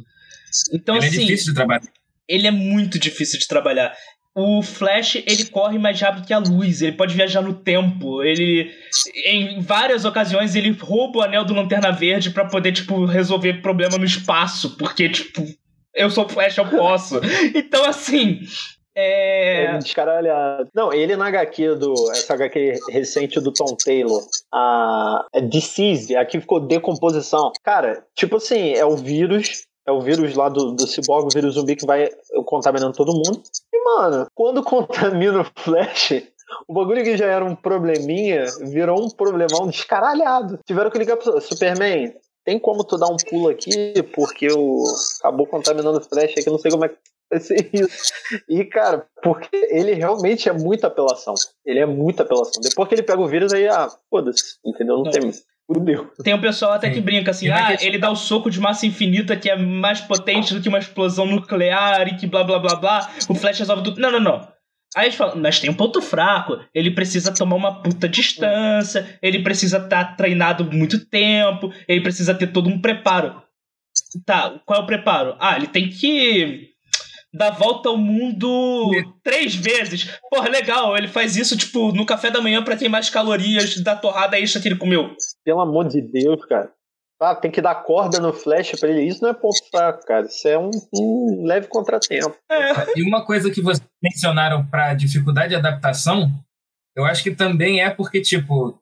Então, 0.73 0.97
Ele 0.97 1.05
é 1.05 1.09
assim, 1.09 1.21
difícil 1.21 1.49
de 1.49 1.55
trabalhar. 1.55 1.83
ele 2.27 2.47
é 2.47 2.51
muito 2.51 2.99
difícil 2.99 3.39
de 3.39 3.47
trabalhar. 3.47 3.95
O 4.35 4.63
Flash, 4.63 5.17
ele 5.17 5.47
corre 5.47 5.79
mais 5.79 6.01
rápido 6.01 6.27
que 6.27 6.33
a 6.33 6.39
luz, 6.39 6.83
ele 6.83 6.93
pode 6.93 7.15
viajar 7.15 7.43
no 7.43 7.53
tempo, 7.53 8.23
ele 8.23 8.71
em 9.27 9.61
várias 9.61 10.05
ocasiões 10.05 10.55
ele 10.55 10.71
rouba 10.71 11.19
o 11.19 11.23
anel 11.23 11.45
do 11.45 11.53
Lanterna 11.53 11.91
Verde 11.91 12.31
pra 12.31 12.45
poder 12.45 12.73
tipo 12.73 13.05
resolver 13.05 13.55
problema 13.61 13.99
no 13.99 14.05
espaço, 14.05 14.77
porque 14.77 15.09
tipo, 15.09 15.45
eu 15.95 16.11
sou 16.11 16.29
Flash, 16.29 16.59
eu 16.59 16.69
posso. 16.69 17.21
Então 17.55 17.85
assim, 17.85 18.41
é 18.95 19.65
É 19.65 19.79
descaralhado. 19.79 20.69
Não, 20.75 20.93
ele 20.93 21.17
na 21.17 21.29
HQ 21.29 21.77
do. 21.77 21.95
Essa 22.11 22.35
HQ 22.35 22.79
recente 22.91 23.41
do 23.41 23.53
Tom 23.53 23.77
Taylor. 23.77 24.21
A. 24.53 25.25
É 25.33 25.41
Disease, 25.41 26.15
aqui 26.17 26.41
ficou 26.41 26.61
decomposição. 26.61 27.53
Cara, 27.63 28.05
tipo 28.15 28.37
assim, 28.37 28.73
é 28.73 28.85
o 28.85 28.97
vírus. 28.97 29.65
É 29.91 29.93
o 29.93 30.01
vírus 30.01 30.37
lá 30.37 30.49
do, 30.49 30.71
do 30.71 30.87
ciborgue, 30.87 31.27
o 31.27 31.35
vírus 31.35 31.55
zumbi 31.55 31.75
que 31.75 31.85
vai 31.85 32.09
contaminando 32.47 32.93
todo 32.93 33.13
mundo. 33.13 33.43
E, 33.75 33.85
mano, 33.85 34.29
quando 34.33 34.63
contamina 34.65 35.41
o 35.41 35.47
Flash, 35.63 36.23
o 36.69 36.73
bagulho 36.73 37.03
que 37.03 37.17
já 37.17 37.27
era 37.27 37.45
um 37.45 37.57
probleminha 37.57 38.45
virou 38.61 39.05
um 39.05 39.11
problemão 39.11 39.67
descaralhado. 39.67 40.61
Tiveram 40.65 40.91
que 40.91 40.99
ligar 40.99 41.17
pro 41.17 41.41
Superman. 41.41 42.15
Tem 42.45 42.57
como 42.57 42.85
tu 42.85 42.97
dar 42.97 43.09
um 43.09 43.17
pulo 43.17 43.49
aqui, 43.49 44.01
porque 44.15 44.47
o 44.53 44.85
acabou 45.19 45.49
contaminando 45.49 45.99
o 45.99 46.03
Flash 46.03 46.35
aqui, 46.39 46.49
não 46.49 46.59
sei 46.59 46.71
como 46.71 46.85
é 46.85 46.89
que 46.91 46.97
vai 47.29 47.41
ser 47.41 47.69
isso. 47.73 48.13
E, 48.49 48.65
cara, 48.65 49.09
porque 49.25 49.57
ele 49.71 49.93
realmente 49.95 50.49
é 50.49 50.53
muita 50.53 50.87
apelação. 50.87 51.35
Ele 51.67 51.81
é 51.81 51.87
muita 51.87 52.23
apelação. 52.23 52.63
Depois 52.63 52.89
que 52.89 52.95
ele 52.95 53.03
pega 53.03 53.21
o 53.21 53.29
vírus, 53.29 53.53
aí, 53.53 53.67
ah, 53.67 53.89
foda-se, 54.09 54.57
entendeu? 54.65 54.99
Não 54.99 55.11
tem. 55.11 55.33
Fudeu. 55.73 56.11
Tem 56.25 56.35
um 56.35 56.41
pessoal 56.41 56.73
até 56.73 56.89
Sim. 56.89 56.95
que 56.95 57.01
brinca 57.01 57.31
assim, 57.31 57.49
ah, 57.49 57.77
ele 57.81 57.97
dá 57.97 58.11
o 58.11 58.17
soco 58.17 58.51
de 58.51 58.59
massa 58.59 58.87
infinita 58.87 59.37
que 59.37 59.49
é 59.49 59.57
mais 59.57 60.01
potente 60.01 60.53
do 60.53 60.61
que 60.61 60.69
uma 60.69 60.81
explosão 60.81 61.27
nuclear 61.27 62.09
e 62.09 62.17
que 62.17 62.27
blá 62.27 62.43
blá 62.43 62.59
blá 62.59 62.75
blá, 62.75 63.11
o 63.29 63.35
Flash 63.35 63.61
resolve 63.61 63.85
tudo. 63.85 64.01
Não, 64.01 64.11
não, 64.11 64.19
não. 64.21 64.49
Aí 64.97 65.07
eles 65.07 65.15
falam, 65.15 65.37
mas 65.37 65.61
tem 65.61 65.71
um 65.71 65.75
ponto 65.75 66.03
fraco, 66.03 66.59
ele 66.75 66.91
precisa 66.91 67.33
tomar 67.33 67.55
uma 67.55 67.81
puta 67.81 68.09
distância, 68.09 69.19
ele 69.23 69.41
precisa 69.45 69.79
estar 69.79 70.17
treinado 70.17 70.65
muito 70.65 71.07
tempo, 71.07 71.73
ele 71.87 72.01
precisa 72.01 72.35
ter 72.35 72.49
todo 72.49 72.69
um 72.69 72.81
preparo. 72.81 73.41
Tá, 74.27 74.61
qual 74.67 74.81
é 74.81 74.83
o 74.83 74.87
preparo? 74.87 75.37
Ah, 75.39 75.57
ele 75.57 75.69
tem 75.69 75.89
que 75.89 76.71
dar 77.33 77.51
volta 77.51 77.89
ao 77.89 77.97
mundo 77.97 78.91
três 79.23 79.55
vezes. 79.55 80.19
Porra, 80.31 80.49
legal, 80.49 80.97
ele 80.97 81.09
faz 81.09 81.37
isso, 81.37 81.57
tipo, 81.57 81.93
no 81.93 82.05
café 82.07 82.31
da 82.31 82.41
manhã 82.41 82.63
pra 82.63 82.77
ter 82.77 82.89
mais 82.89 83.09
calorias 83.11 83.81
da 83.83 83.95
torrada 83.97 84.39
extra 84.39 84.61
que 84.61 84.69
ele 84.69 84.77
comeu. 84.79 85.15
Pelo 85.45 85.61
amor 85.61 85.87
de 85.89 86.01
Deus, 86.01 86.45
cara. 86.47 86.73
Ah, 87.23 87.35
tem 87.35 87.51
que 87.51 87.61
dar 87.61 87.75
corda 87.75 88.19
no 88.19 88.33
flash 88.33 88.73
pra 88.81 88.89
ele. 88.89 89.03
Isso 89.03 89.23
não 89.23 89.29
é 89.31 89.35
ponto 89.35 89.59
fraco, 89.71 90.05
cara. 90.07 90.25
Isso 90.27 90.49
é 90.49 90.59
um, 90.59 90.71
um 90.95 91.45
leve 91.47 91.67
contratempo. 91.69 92.35
É. 92.51 92.99
E 92.99 93.03
uma 93.03 93.25
coisa 93.27 93.51
que 93.51 93.61
vocês 93.61 93.87
mencionaram 94.03 94.65
para 94.67 94.95
dificuldade 94.95 95.51
de 95.51 95.55
adaptação, 95.57 96.31
eu 96.97 97.05
acho 97.05 97.23
que 97.23 97.31
também 97.35 97.83
é 97.83 97.91
porque, 97.91 98.23
tipo, 98.23 98.81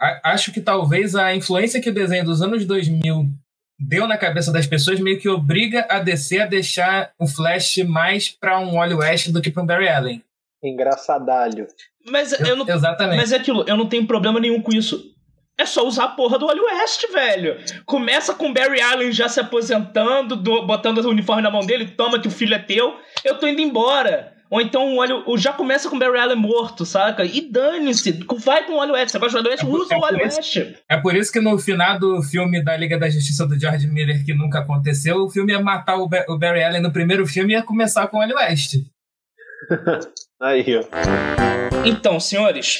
a- 0.00 0.32
acho 0.32 0.50
que 0.50 0.62
talvez 0.62 1.14
a 1.14 1.34
influência 1.36 1.80
que 1.80 1.90
o 1.90 1.94
desenho 1.94 2.24
dos 2.24 2.40
anos 2.40 2.64
2000 2.64 3.28
deu 3.78 4.06
na 4.06 4.16
cabeça 4.16 4.52
das 4.52 4.66
pessoas 4.66 5.00
meio 5.00 5.18
que 5.20 5.28
obriga 5.28 5.86
a 5.90 5.98
DC 5.98 6.40
a 6.40 6.46
deixar 6.46 7.12
o 7.18 7.26
Flash 7.26 7.78
mais 7.86 8.28
para 8.28 8.58
um 8.58 8.74
Wally 8.74 8.94
West 8.94 9.28
do 9.30 9.40
que 9.42 9.50
para 9.50 9.62
um 9.62 9.66
Barry 9.66 9.88
Allen. 9.88 10.22
Engraçadalho. 10.62 11.66
Mas 12.06 12.32
eu 12.32 12.56
não. 12.56 12.68
Exatamente. 12.68 13.16
Mas 13.16 13.32
é 13.32 13.36
aquilo, 13.36 13.64
eu 13.66 13.76
não 13.76 13.88
tenho 13.88 14.06
problema 14.06 14.40
nenhum 14.40 14.60
com 14.60 14.72
isso. 14.72 15.12
É 15.56 15.64
só 15.64 15.86
usar 15.86 16.04
a 16.04 16.08
porra 16.08 16.36
do 16.36 16.46
Wally 16.46 16.60
West, 16.60 17.04
velho. 17.12 17.56
Começa 17.86 18.34
com 18.34 18.48
o 18.48 18.52
Barry 18.52 18.80
Allen 18.80 19.12
já 19.12 19.28
se 19.28 19.38
aposentando, 19.38 20.34
do- 20.34 20.66
botando 20.66 20.98
o 20.98 21.08
uniforme 21.08 21.42
na 21.42 21.50
mão 21.50 21.64
dele, 21.64 21.86
toma 21.96 22.18
que 22.20 22.26
o 22.26 22.30
filho 22.30 22.54
é 22.54 22.58
teu, 22.58 22.96
eu 23.24 23.38
tô 23.38 23.46
indo 23.46 23.60
embora. 23.60 24.33
Ou 24.50 24.60
então 24.60 24.92
o 24.92 24.96
Wally, 24.98 25.22
o- 25.26 25.36
já 25.38 25.52
começa 25.52 25.88
com 25.88 25.96
o 25.96 25.98
Barry 25.98 26.18
Allen 26.18 26.36
morto, 26.36 26.84
saca? 26.86 27.24
E 27.24 27.40
dane-se, 27.50 28.12
vai 28.38 28.64
com 28.66 28.74
o 28.74 28.76
Wally 28.76 28.92
West. 28.92 29.10
Você 29.12 29.18
gosta 29.18 29.42
do 29.42 29.48
Wally 29.48 29.60
West? 29.62 29.64
É 29.64 29.66
Usa 29.66 29.94
é 29.94 29.96
o 29.96 30.00
por 30.00 30.20
isso- 30.26 30.36
West. 30.36 30.56
É 30.88 30.96
por 30.98 31.16
isso 31.16 31.32
que 31.32 31.40
no 31.40 31.58
final 31.58 31.98
do 31.98 32.22
filme 32.22 32.62
da 32.62 32.76
Liga 32.76 32.98
da 32.98 33.08
Justiça 33.10 33.46
do 33.46 33.58
George 33.58 33.86
Miller, 33.88 34.24
que 34.24 34.34
nunca 34.34 34.60
aconteceu, 34.60 35.16
o 35.24 35.30
filme 35.30 35.52
ia 35.52 35.60
matar 35.60 35.96
o, 35.96 36.06
Ba- 36.08 36.24
o 36.28 36.38
Barry 36.38 36.62
Allen 36.62 36.82
no 36.82 36.92
primeiro 36.92 37.26
filme 37.26 37.52
e 37.54 37.56
ia 37.56 37.62
começar 37.62 38.06
com 38.08 38.18
o 38.18 38.20
Wally 38.20 38.34
West. 38.34 38.74
Aí, 40.40 40.64
ó. 40.76 41.86
Então, 41.86 42.20
senhores, 42.20 42.78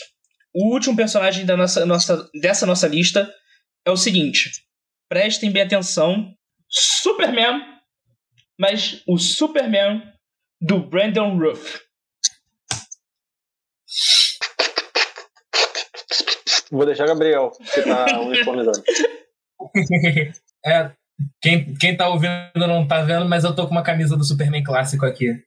o 0.55 0.72
último 0.72 0.94
personagem 0.94 1.44
da 1.46 1.57
nossa, 1.57 1.85
nossa, 1.87 2.29
dessa 2.40 2.66
nossa 2.66 2.87
lista 2.87 3.29
é 3.87 3.90
o 3.90 3.96
seguinte. 3.96 4.50
Prestem 5.09 5.50
bem 5.50 5.62
atenção. 5.62 6.31
Superman, 6.68 7.61
mas 8.59 9.03
o 9.07 9.16
Superman 9.18 10.03
do 10.64 10.81
Brandon 10.81 11.37
Ruff. 11.37 11.79
Vou 16.70 16.87
deixar 16.87 17.07
Gabriel, 17.07 17.50
que 17.72 17.83
tá 17.83 18.07
uniformizado. 18.20 18.83
É, 20.66 20.90
quem, 21.42 21.74
quem 21.74 21.94
tá 21.94 22.09
ouvindo 22.09 22.57
não 22.57 22.88
tá 22.88 23.03
vendo, 23.03 23.29
mas 23.29 23.44
eu 23.44 23.55
tô 23.55 23.66
com 23.66 23.72
uma 23.72 23.83
camisa 23.83 24.16
do 24.16 24.24
Superman 24.24 24.64
clássico 24.64 25.05
aqui. 25.05 25.44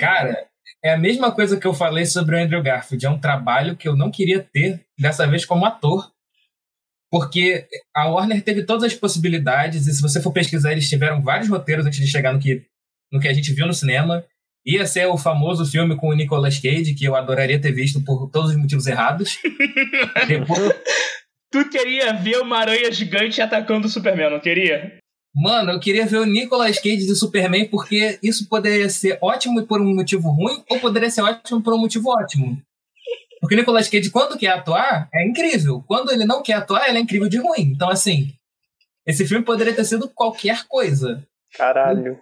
Cara, 0.00 0.48
é 0.82 0.94
a 0.94 0.96
mesma 0.96 1.30
coisa 1.30 1.60
que 1.60 1.66
eu 1.66 1.74
falei 1.74 2.06
sobre 2.06 2.34
o 2.34 2.38
Andrew 2.42 2.62
Garfield. 2.62 3.04
É 3.04 3.10
um 3.10 3.20
trabalho 3.20 3.76
que 3.76 3.86
eu 3.86 3.94
não 3.94 4.10
queria 4.10 4.42
ter, 4.42 4.82
dessa 4.98 5.26
vez 5.26 5.44
como 5.44 5.66
ator. 5.66 6.10
Porque 7.10 7.68
a 7.94 8.08
Warner 8.08 8.42
teve 8.42 8.64
todas 8.64 8.84
as 8.84 8.94
possibilidades, 8.94 9.86
e 9.86 9.92
se 9.92 10.00
você 10.00 10.22
for 10.22 10.32
pesquisar, 10.32 10.72
eles 10.72 10.88
tiveram 10.88 11.22
vários 11.22 11.50
roteiros 11.50 11.84
antes 11.84 12.00
de 12.00 12.10
chegar 12.10 12.32
no 12.32 12.40
que, 12.40 12.64
no 13.12 13.20
que 13.20 13.28
a 13.28 13.34
gente 13.34 13.52
viu 13.52 13.66
no 13.66 13.74
cinema. 13.74 14.24
Ia 14.66 14.86
ser 14.86 15.06
o 15.06 15.18
famoso 15.18 15.66
filme 15.66 15.96
com 15.96 16.08
o 16.08 16.14
Nicolas 16.14 16.58
Cage, 16.58 16.94
que 16.94 17.04
eu 17.04 17.14
adoraria 17.14 17.60
ter 17.60 17.72
visto 17.72 18.02
por 18.02 18.30
todos 18.30 18.50
os 18.50 18.56
motivos 18.56 18.86
errados. 18.86 19.38
Depois, 20.26 20.72
Tu 21.54 21.68
queria 21.68 22.12
ver 22.12 22.38
uma 22.40 22.58
aranha 22.58 22.90
gigante 22.90 23.40
atacando 23.40 23.86
o 23.86 23.88
Superman, 23.88 24.28
não 24.28 24.40
queria? 24.40 24.98
Mano, 25.32 25.70
eu 25.70 25.78
queria 25.78 26.04
ver 26.04 26.16
o 26.16 26.24
Nicolas 26.24 26.80
Cage 26.80 27.06
de 27.06 27.14
Superman 27.14 27.68
porque 27.68 28.18
isso 28.20 28.48
poderia 28.48 28.90
ser 28.90 29.18
ótimo 29.22 29.64
por 29.64 29.80
um 29.80 29.94
motivo 29.94 30.30
ruim 30.30 30.64
ou 30.68 30.80
poderia 30.80 31.08
ser 31.08 31.22
ótimo 31.22 31.62
por 31.62 31.72
um 31.72 31.78
motivo 31.78 32.10
ótimo. 32.10 32.60
Porque 33.40 33.54
o 33.54 33.58
Nicolas 33.58 33.88
Cage, 33.88 34.10
quando 34.10 34.36
quer 34.36 34.48
atuar, 34.48 35.08
é 35.14 35.24
incrível. 35.24 35.80
Quando 35.86 36.10
ele 36.10 36.24
não 36.24 36.42
quer 36.42 36.54
atuar, 36.54 36.88
ele 36.88 36.98
é 36.98 37.00
incrível 37.00 37.28
de 37.28 37.38
ruim. 37.38 37.70
Então, 37.72 37.88
assim, 37.88 38.32
esse 39.06 39.24
filme 39.24 39.44
poderia 39.44 39.72
ter 39.72 39.84
sido 39.84 40.08
qualquer 40.08 40.64
coisa. 40.66 41.24
Caralho. 41.56 42.18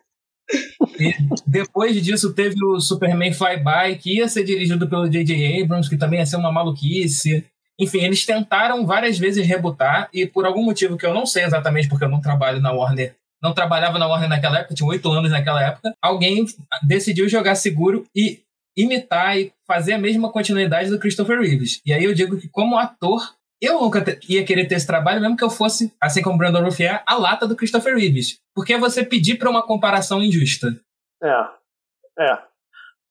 Depois 1.47 2.03
disso, 2.03 2.33
teve 2.33 2.57
o 2.65 2.81
Superman 2.81 3.33
Flyby, 3.33 3.99
que 4.01 4.17
ia 4.19 4.29
ser 4.29 4.45
dirigido 4.45 4.89
pelo 4.89 5.09
J.J. 5.09 5.63
Abrams, 5.63 5.89
que 5.89 5.97
também 5.97 6.21
ia 6.21 6.27
ser 6.27 6.37
uma 6.37 6.53
maluquice. 6.53 7.45
Enfim, 7.79 7.99
eles 7.99 8.25
tentaram 8.25 8.87
várias 8.87 9.19
vezes 9.19 9.47
rebutar, 9.47 10.09
e 10.13 10.27
por 10.27 10.45
algum 10.45 10.63
motivo 10.63 10.97
que 10.97 11.07
eu 11.07 11.15
não 11.15 11.27
sei 11.27 11.45
exatamente, 11.45 11.89
porque 11.89 12.05
eu 12.05 12.11
não 12.11 12.21
trabalho 12.21 12.61
na 12.61 12.73
Warner, 12.73 13.17
não 13.43 13.53
trabalhava 13.53 13.99
na 13.99 14.07
Warner 14.07 14.29
naquela 14.29 14.59
época, 14.59 14.75
tinha 14.75 14.89
oito 14.89 15.11
anos 15.11 15.31
naquela 15.31 15.63
época, 15.63 15.95
alguém 16.01 16.47
decidiu 16.83 17.29
jogar 17.29 17.55
seguro 17.57 18.05
e 18.15 18.41
imitar 18.77 19.39
e 19.39 19.53
fazer 19.67 19.95
a 19.95 19.99
mesma 19.99 20.31
continuidade 20.31 20.91
do 20.91 20.99
Christopher 20.99 21.41
Reeves. 21.41 21.81
E 21.85 21.93
aí 21.93 22.05
eu 22.05 22.15
digo 22.15 22.39
que, 22.39 22.49
como 22.49 22.79
ator, 22.79 23.35
eu 23.61 23.81
nunca 23.81 24.19
ia 24.29 24.45
querer 24.45 24.67
ter 24.67 24.75
esse 24.75 24.87
trabalho, 24.87 25.21
mesmo 25.21 25.37
que 25.37 25.45
eu 25.45 25.51
fosse, 25.51 25.93
assim 26.01 26.23
como 26.23 26.37
Brandon 26.37 26.65
Ruff 26.65 26.83
é, 26.83 27.01
a 27.07 27.15
lata 27.15 27.47
do 27.47 27.55
Christopher 27.55 27.95
Reeves. 27.95 28.39
Porque 28.55 28.77
você 28.77 29.05
pedir 29.05 29.37
para 29.37 29.51
uma 29.51 29.63
comparação 29.63 30.23
injusta. 30.23 30.81
É. 31.23 32.23
É. 32.25 32.39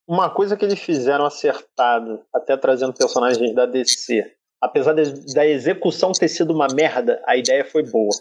Uma 0.07 0.29
coisa 0.29 0.57
que 0.57 0.65
eles 0.65 0.79
fizeram 0.79 1.25
acertado, 1.25 2.23
até 2.33 2.57
trazendo 2.57 2.93
personagens 2.93 3.53
da 3.55 3.65
DC, 3.65 4.35
apesar 4.61 4.93
de- 4.93 5.33
da 5.33 5.45
execução 5.45 6.11
ter 6.11 6.27
sido 6.27 6.53
uma 6.53 6.67
merda, 6.73 7.21
a 7.25 7.37
ideia 7.37 7.63
foi 7.63 7.83
boa. 7.83 8.11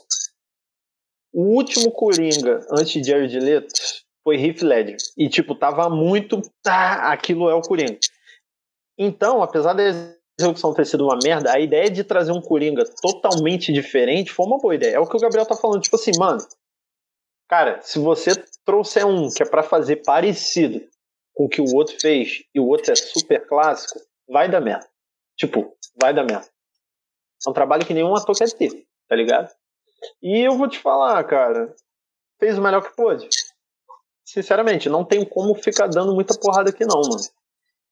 O 1.32 1.56
último 1.56 1.90
Coringa, 1.90 2.60
antes 2.70 2.92
de 2.92 3.04
Jared 3.04 3.38
Leto, 3.38 3.72
foi 4.22 4.36
Heath 4.36 4.62
Ledger. 4.62 4.96
E, 5.16 5.28
tipo, 5.28 5.54
tava 5.54 5.88
muito... 5.88 6.40
Ah, 6.66 7.12
aquilo 7.12 7.48
é 7.48 7.54
o 7.54 7.62
Coringa. 7.62 7.98
Então, 8.98 9.42
apesar 9.42 9.72
da 9.72 9.82
execução 10.38 10.74
ter 10.74 10.86
sido 10.86 11.04
uma 11.04 11.18
merda, 11.22 11.52
a 11.52 11.60
ideia 11.60 11.90
de 11.90 12.04
trazer 12.04 12.32
um 12.32 12.40
Coringa 12.40 12.84
totalmente 13.00 13.72
diferente 13.72 14.32
foi 14.32 14.46
uma 14.46 14.58
boa 14.58 14.74
ideia. 14.74 14.96
É 14.96 15.00
o 15.00 15.06
que 15.06 15.16
o 15.16 15.20
Gabriel 15.20 15.46
tá 15.46 15.56
falando. 15.56 15.80
Tipo 15.80 15.96
assim, 15.96 16.12
mano, 16.18 16.38
cara, 17.50 17.80
se 17.82 17.98
você 17.98 18.30
trouxer 18.64 19.04
um 19.04 19.28
que 19.28 19.42
é 19.42 19.46
pra 19.46 19.64
fazer 19.64 19.96
parecido 19.96 20.80
com 21.34 21.46
o 21.46 21.48
que 21.48 21.60
o 21.60 21.74
outro 21.74 21.96
fez 22.00 22.44
e 22.54 22.60
o 22.60 22.66
outro 22.68 22.92
é 22.92 22.94
super 22.94 23.44
clássico, 23.44 23.98
vai 24.28 24.48
dar 24.48 24.60
merda. 24.60 24.86
Tipo, 25.36 25.76
vai 26.00 26.14
dar 26.14 26.22
merda. 26.22 26.46
É 27.44 27.50
um 27.50 27.52
trabalho 27.52 27.84
que 27.84 27.92
nenhum 27.92 28.14
ator 28.14 28.36
quer 28.36 28.52
ter, 28.52 28.86
tá 29.08 29.16
ligado? 29.16 29.50
E 30.22 30.46
eu 30.46 30.56
vou 30.56 30.68
te 30.68 30.78
falar, 30.78 31.22
cara, 31.24 31.74
fez 32.38 32.56
o 32.56 32.62
melhor 32.62 32.82
que 32.82 32.94
pôde. 32.94 33.28
Sinceramente, 34.24 34.88
não 34.88 35.04
tem 35.04 35.24
como 35.24 35.52
ficar 35.56 35.88
dando 35.88 36.14
muita 36.14 36.38
porrada 36.38 36.70
aqui 36.70 36.84
não, 36.84 37.00
mano. 37.00 37.22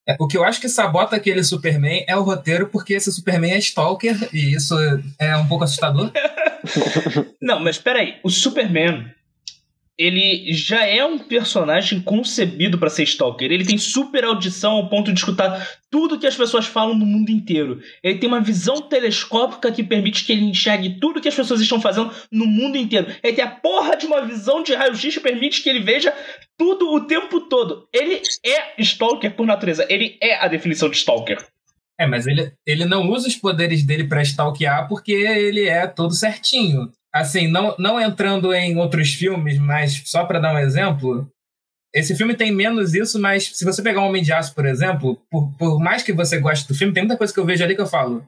É, 0.06 0.16
o 0.20 0.28
que 0.28 0.38
eu 0.38 0.44
acho 0.44 0.60
que 0.60 0.68
sabota 0.68 1.16
aquele 1.16 1.42
Superman 1.42 2.04
é 2.06 2.16
o 2.16 2.22
roteiro, 2.22 2.68
porque 2.68 2.94
esse 2.94 3.12
Superman 3.12 3.54
é 3.54 3.58
Stalker, 3.58 4.14
e 4.32 4.54
isso 4.54 4.74
é 5.18 5.36
um 5.36 5.48
pouco 5.48 5.64
assustador. 5.64 6.12
não, 7.40 7.60
mas 7.60 7.78
peraí, 7.78 8.18
o 8.22 8.30
Superman, 8.30 9.12
ele 9.98 10.52
já 10.52 10.86
é 10.86 11.04
um 11.04 11.18
personagem 11.18 12.00
concebido 12.00 12.78
para 12.78 12.88
ser 12.88 13.02
stalker. 13.02 13.50
Ele 13.50 13.64
tem 13.64 13.76
super 13.76 14.24
audição 14.24 14.72
ao 14.72 14.88
ponto 14.88 15.12
de 15.12 15.18
escutar 15.18 15.68
tudo 15.90 16.18
que 16.18 16.26
as 16.26 16.36
pessoas 16.36 16.66
falam 16.66 16.94
no 16.94 17.04
mundo 17.04 17.30
inteiro. 17.30 17.80
Ele 18.00 18.18
tem 18.18 18.28
uma 18.28 18.40
visão 18.40 18.80
telescópica 18.82 19.72
que 19.72 19.82
permite 19.82 20.24
que 20.24 20.30
ele 20.30 20.44
enxergue 20.44 21.00
tudo 21.00 21.20
que 21.20 21.26
as 21.26 21.34
pessoas 21.34 21.60
estão 21.60 21.80
fazendo 21.80 22.12
no 22.30 22.46
mundo 22.46 22.76
inteiro. 22.76 23.08
Ele 23.22 23.34
tem 23.34 23.44
a 23.44 23.50
porra 23.50 23.96
de 23.96 24.06
uma 24.06 24.24
visão 24.24 24.62
de 24.62 24.72
raio-x 24.72 25.14
que 25.14 25.20
permite 25.20 25.62
que 25.62 25.68
ele 25.68 25.80
veja 25.80 26.14
tudo 26.56 26.94
o 26.94 27.00
tempo 27.00 27.40
todo. 27.40 27.88
Ele 27.92 28.22
é 28.46 28.80
stalker 28.80 29.34
por 29.34 29.46
natureza. 29.46 29.84
Ele 29.88 30.16
é 30.22 30.36
a 30.36 30.46
definição 30.46 30.88
de 30.88 30.96
stalker. 30.96 31.44
É, 32.00 32.06
mas 32.06 32.28
ele, 32.28 32.52
ele 32.64 32.84
não 32.84 33.10
usa 33.10 33.26
os 33.26 33.34
poderes 33.34 33.82
dele 33.84 34.04
para 34.04 34.22
stalkear 34.22 34.86
porque 34.86 35.10
ele 35.10 35.66
é 35.66 35.84
todo 35.88 36.14
certinho 36.14 36.88
assim, 37.18 37.48
não, 37.48 37.74
não 37.78 38.00
entrando 38.00 38.52
em 38.52 38.76
outros 38.76 39.14
filmes, 39.14 39.58
mas 39.58 40.02
só 40.06 40.24
para 40.24 40.38
dar 40.38 40.54
um 40.54 40.58
exemplo, 40.58 41.30
esse 41.94 42.14
filme 42.16 42.34
tem 42.34 42.52
menos 42.52 42.94
isso, 42.94 43.18
mas 43.20 43.56
se 43.56 43.64
você 43.64 43.82
pegar 43.82 44.00
um 44.00 44.06
Homem 44.08 44.22
de 44.22 44.32
Aço, 44.32 44.54
por 44.54 44.66
exemplo, 44.66 45.20
por, 45.30 45.52
por 45.58 45.78
mais 45.78 46.02
que 46.02 46.12
você 46.12 46.38
goste 46.38 46.66
do 46.68 46.74
filme, 46.74 46.92
tem 46.92 47.02
muita 47.02 47.16
coisa 47.16 47.32
que 47.32 47.40
eu 47.40 47.46
vejo 47.46 47.64
ali 47.64 47.74
que 47.74 47.80
eu 47.80 47.86
falo, 47.86 48.24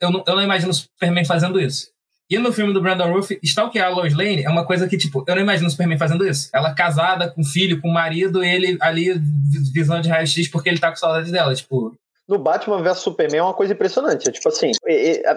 eu 0.00 0.10
não, 0.10 0.24
eu 0.26 0.36
não 0.36 0.42
imagino 0.42 0.70
o 0.70 0.74
Superman 0.74 1.24
fazendo 1.24 1.60
isso. 1.60 1.92
E 2.30 2.38
no 2.38 2.52
filme 2.52 2.72
do 2.72 2.80
Brandon 2.80 3.12
Roof, 3.12 3.32
stalkear 3.42 3.88
a 3.88 3.94
Lois 3.94 4.14
Lane 4.14 4.42
é 4.42 4.48
uma 4.48 4.64
coisa 4.64 4.88
que, 4.88 4.96
tipo, 4.96 5.22
eu 5.28 5.34
não 5.34 5.42
imagino 5.42 5.68
o 5.68 5.70
Superman 5.70 5.98
fazendo 5.98 6.26
isso. 6.26 6.48
Ela 6.54 6.74
casada, 6.74 7.30
com 7.30 7.44
filho, 7.44 7.80
com 7.82 7.90
marido, 7.90 8.42
ele 8.42 8.78
ali 8.80 9.20
visão 9.74 10.00
de 10.00 10.08
raio-x 10.08 10.48
porque 10.48 10.70
ele 10.70 10.78
tá 10.78 10.88
com 10.88 10.96
saudade 10.96 11.30
dela. 11.30 11.54
Tipo, 11.54 11.94
no 12.28 12.38
Batman 12.38 12.82
vs 12.82 12.98
Superman 12.98 13.40
é 13.40 13.42
uma 13.42 13.54
coisa 13.54 13.72
impressionante. 13.72 14.28
É 14.28 14.32
tipo 14.32 14.48
assim, 14.48 14.72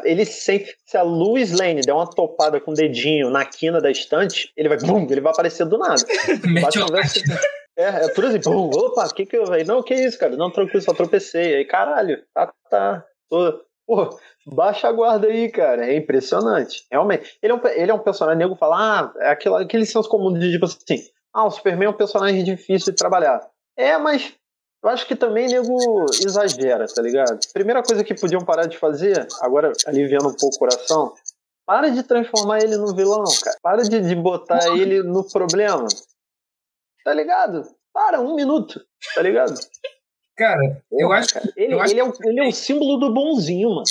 ele 0.04 0.26
sempre. 0.26 0.74
Se 0.86 0.98
a 0.98 1.04
Louis 1.04 1.52
Lane 1.52 1.82
der 1.82 1.94
uma 1.94 2.10
topada 2.10 2.60
com 2.60 2.72
o 2.72 2.74
dedinho 2.74 3.30
na 3.30 3.46
quina 3.46 3.82
da 3.82 3.92
estante, 3.92 4.52
ele 4.56 4.70
vai. 4.70 4.78
Bum, 4.78 5.08
ele 5.10 5.22
vai 5.22 5.32
aparecer 5.32 5.66
do 5.66 5.78
nada. 5.78 6.02
Batman 6.62 6.88
vs 6.88 7.24
É, 7.78 8.06
é 8.06 8.08
tudo 8.10 8.28
assim, 8.28 8.40
bum, 8.40 8.70
opa, 8.74 9.08
que 9.14 9.26
que 9.26 9.38
eu. 9.38 9.46
Não, 9.66 9.84
que 9.84 9.94
isso, 9.94 10.18
cara? 10.18 10.36
Não, 10.36 10.52
tranquilo, 10.52 10.82
só 10.82 10.94
tropecei. 10.94 11.56
Aí, 11.56 11.66
caralho, 11.66 12.24
tá, 12.34 12.52
tá. 12.70 13.06
Tô, 13.30 13.68
Pô, 13.88 14.10
baixa 14.46 14.90
a 14.90 14.92
guarda 14.92 15.28
aí, 15.28 15.50
cara. 15.50 15.86
É 15.88 15.96
impressionante. 15.96 16.86
Realmente. 16.92 17.38
Ele 17.42 17.54
é 17.54 17.56
um, 17.56 17.68
ele 17.68 17.92
é 17.92 17.94
um 17.94 18.00
personagem, 18.00 18.38
nego 18.38 18.58
fala, 18.58 18.76
ah, 18.78 19.14
é 19.20 19.30
aquele, 19.30 19.56
aquele 19.56 19.86
senso 19.86 20.10
comum 20.10 20.34
de 20.34 20.52
tipo 20.52 20.66
assim, 20.66 21.08
ah, 21.34 21.46
o 21.46 21.52
Superman 21.52 21.88
é 21.88 21.90
um 21.90 21.98
personagem 21.98 22.44
difícil 22.44 22.92
de 22.92 22.98
trabalhar. 22.98 23.40
É, 23.78 23.98
mas 23.98 24.36
eu 24.88 24.94
acho 24.94 25.06
que 25.06 25.16
também 25.16 25.48
nego 25.48 26.06
exagera, 26.26 26.86
tá 26.88 27.02
ligado? 27.02 27.40
Primeira 27.52 27.84
coisa 27.84 28.04
que 28.04 28.16
podiam 28.16 28.44
parar 28.46 28.68
de 28.68 28.78
fazer, 28.78 29.28
agora 29.42 29.74
aliviando 29.86 30.30
um 30.30 30.34
pouco 30.34 30.56
o 30.56 30.60
coração, 30.60 31.14
para 31.66 31.90
de 31.90 32.04
transformar 32.04 32.60
ele 32.60 32.78
no 32.78 32.96
vilão, 32.96 33.26
cara. 33.44 33.58
Para 33.62 33.84
de, 33.84 34.00
de 34.00 34.16
botar 34.16 34.66
ele 34.78 35.04
no 35.04 35.26
problema. 35.30 35.88
Tá 37.04 37.14
ligado? 37.14 37.64
Para, 37.94 38.22
um 38.22 38.34
minuto, 38.36 38.80
tá 39.14 39.22
ligado? 39.22 39.60
Cara, 40.38 40.82
eu 40.92 41.12
acho 41.12 41.34
que. 41.34 41.54
Ele, 41.58 41.74
eu 41.74 41.82
acho 41.82 41.94
ele, 41.94 42.00
é 42.00 42.04
o, 42.04 42.14
ele 42.24 42.40
é 42.40 42.48
o 42.48 42.52
símbolo 42.54 42.98
do 42.98 43.14
bonzinho, 43.14 43.70
mano. 43.72 43.84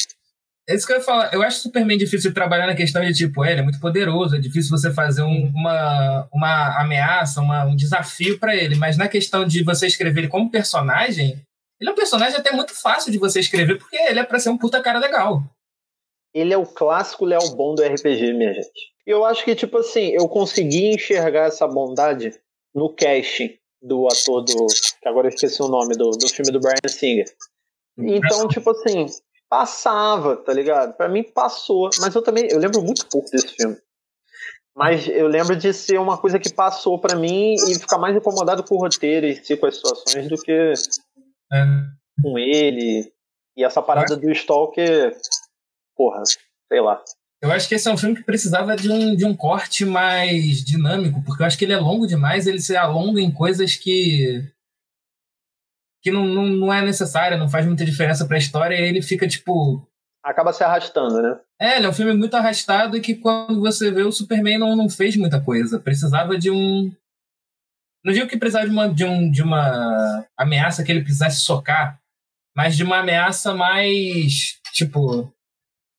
É 0.68 0.74
isso 0.74 0.86
que 0.86 0.92
eu 0.92 0.96
ia 0.96 1.02
falar. 1.02 1.32
Eu 1.32 1.42
acho 1.42 1.60
Superman 1.60 1.96
difícil 1.96 2.30
de 2.30 2.34
trabalhar 2.34 2.66
na 2.66 2.74
questão 2.74 3.04
de, 3.04 3.12
tipo, 3.12 3.44
ele 3.44 3.60
é 3.60 3.62
muito 3.62 3.78
poderoso, 3.78 4.34
é 4.34 4.40
difícil 4.40 4.76
você 4.76 4.92
fazer 4.92 5.22
um, 5.22 5.52
uma, 5.54 6.28
uma 6.32 6.80
ameaça, 6.80 7.40
uma, 7.40 7.64
um 7.64 7.76
desafio 7.76 8.38
para 8.38 8.56
ele. 8.56 8.74
Mas 8.74 8.96
na 8.96 9.08
questão 9.08 9.46
de 9.46 9.62
você 9.62 9.86
escrever 9.86 10.22
ele 10.22 10.28
como 10.28 10.50
personagem, 10.50 11.40
ele 11.80 11.90
é 11.90 11.92
um 11.92 11.96
personagem 11.96 12.36
até 12.36 12.50
muito 12.50 12.74
fácil 12.74 13.12
de 13.12 13.18
você 13.18 13.38
escrever, 13.38 13.78
porque 13.78 13.96
ele 13.96 14.18
é 14.18 14.24
pra 14.24 14.40
ser 14.40 14.50
um 14.50 14.58
puta 14.58 14.82
cara 14.82 14.98
legal. 14.98 15.42
Ele 16.34 16.52
é 16.52 16.58
o 16.58 16.66
clássico 16.66 17.24
Léo 17.24 17.54
Bom 17.54 17.74
do 17.74 17.82
RPG, 17.82 18.32
minha 18.32 18.52
gente. 18.52 18.92
Eu 19.06 19.24
acho 19.24 19.44
que, 19.44 19.54
tipo 19.54 19.78
assim, 19.78 20.08
eu 20.08 20.28
consegui 20.28 20.88
enxergar 20.88 21.46
essa 21.46 21.66
bondade 21.66 22.32
no 22.74 22.92
casting 22.92 23.56
do 23.80 24.06
ator 24.08 24.42
do. 24.42 24.66
que 25.00 25.08
agora 25.08 25.28
eu 25.28 25.30
esqueci 25.30 25.62
o 25.62 25.68
nome, 25.68 25.94
do, 25.96 26.10
do 26.10 26.28
filme 26.28 26.50
do 26.50 26.60
Brian 26.60 26.88
Singer. 26.88 27.26
Então, 27.98 28.48
tipo 28.48 28.70
assim, 28.70 29.06
passava, 29.48 30.36
tá 30.36 30.52
ligado? 30.52 30.96
Para 30.96 31.08
mim 31.08 31.22
passou, 31.22 31.90
mas 32.00 32.14
eu 32.14 32.22
também, 32.22 32.48
eu 32.50 32.58
lembro 32.58 32.82
muito 32.82 33.06
pouco 33.06 33.30
desse 33.30 33.48
filme. 33.48 33.76
Mas 34.76 35.08
eu 35.08 35.26
lembro 35.26 35.56
de 35.56 35.72
ser 35.72 35.98
uma 35.98 36.18
coisa 36.18 36.38
que 36.38 36.52
passou 36.52 37.00
para 37.00 37.16
mim 37.16 37.54
e 37.54 37.78
ficar 37.78 37.96
mais 37.96 38.14
incomodado 38.14 38.62
com 38.62 38.74
o 38.74 38.80
roteiro 38.80 39.26
e 39.26 39.42
si, 39.42 39.56
com 39.56 39.66
as 39.66 39.76
situações 39.76 40.28
do 40.28 40.36
que 40.36 40.52
é. 40.52 41.64
com 42.22 42.38
ele. 42.38 43.10
E 43.56 43.64
essa 43.64 43.80
parada 43.80 44.14
do 44.16 44.30
Stalker, 44.32 45.16
porra, 45.96 46.22
sei 46.70 46.80
lá. 46.82 47.02
Eu 47.40 47.50
acho 47.52 47.68
que 47.68 47.74
esse 47.74 47.88
é 47.88 47.92
um 47.92 47.96
filme 47.96 48.16
que 48.16 48.24
precisava 48.24 48.76
de 48.76 48.90
um, 48.90 49.16
de 49.16 49.24
um 49.24 49.34
corte 49.34 49.84
mais 49.84 50.62
dinâmico, 50.62 51.22
porque 51.24 51.42
eu 51.42 51.46
acho 51.46 51.56
que 51.56 51.64
ele 51.64 51.72
é 51.72 51.78
longo 51.78 52.06
demais, 52.06 52.46
ele 52.46 52.60
se 52.60 52.76
alonga 52.76 53.20
em 53.20 53.32
coisas 53.32 53.76
que 53.76 54.44
que 56.06 56.10
não, 56.12 56.24
não, 56.24 56.46
não 56.46 56.72
é 56.72 56.80
necessária, 56.82 57.36
não 57.36 57.48
faz 57.48 57.66
muita 57.66 57.84
diferença 57.84 58.24
pra 58.26 58.38
história, 58.38 58.76
e 58.76 58.88
ele 58.88 59.02
fica, 59.02 59.26
tipo. 59.26 59.84
Acaba 60.24 60.52
se 60.52 60.62
arrastando, 60.62 61.20
né? 61.20 61.36
É, 61.60 61.76
ele 61.76 61.86
é 61.86 61.88
um 61.88 61.92
filme 61.92 62.12
muito 62.14 62.36
arrastado 62.36 62.96
e 62.96 63.00
que 63.00 63.16
quando 63.16 63.60
você 63.60 63.90
vê 63.90 64.02
o 64.02 64.12
Superman 64.12 64.56
não, 64.56 64.76
não 64.76 64.88
fez 64.88 65.16
muita 65.16 65.40
coisa. 65.40 65.80
Precisava 65.80 66.38
de 66.38 66.48
um. 66.48 66.92
Não 68.04 68.12
digo 68.12 68.28
que 68.28 68.36
precisava 68.36 68.66
de 68.66 68.72
uma, 68.72 68.88
de, 68.88 69.04
um, 69.04 69.28
de 69.28 69.42
uma 69.42 70.24
ameaça 70.36 70.84
que 70.84 70.92
ele 70.92 71.02
precisasse 71.02 71.40
socar, 71.40 71.98
mas 72.56 72.76
de 72.76 72.84
uma 72.84 72.98
ameaça 72.98 73.52
mais, 73.52 74.60
tipo, 74.72 75.28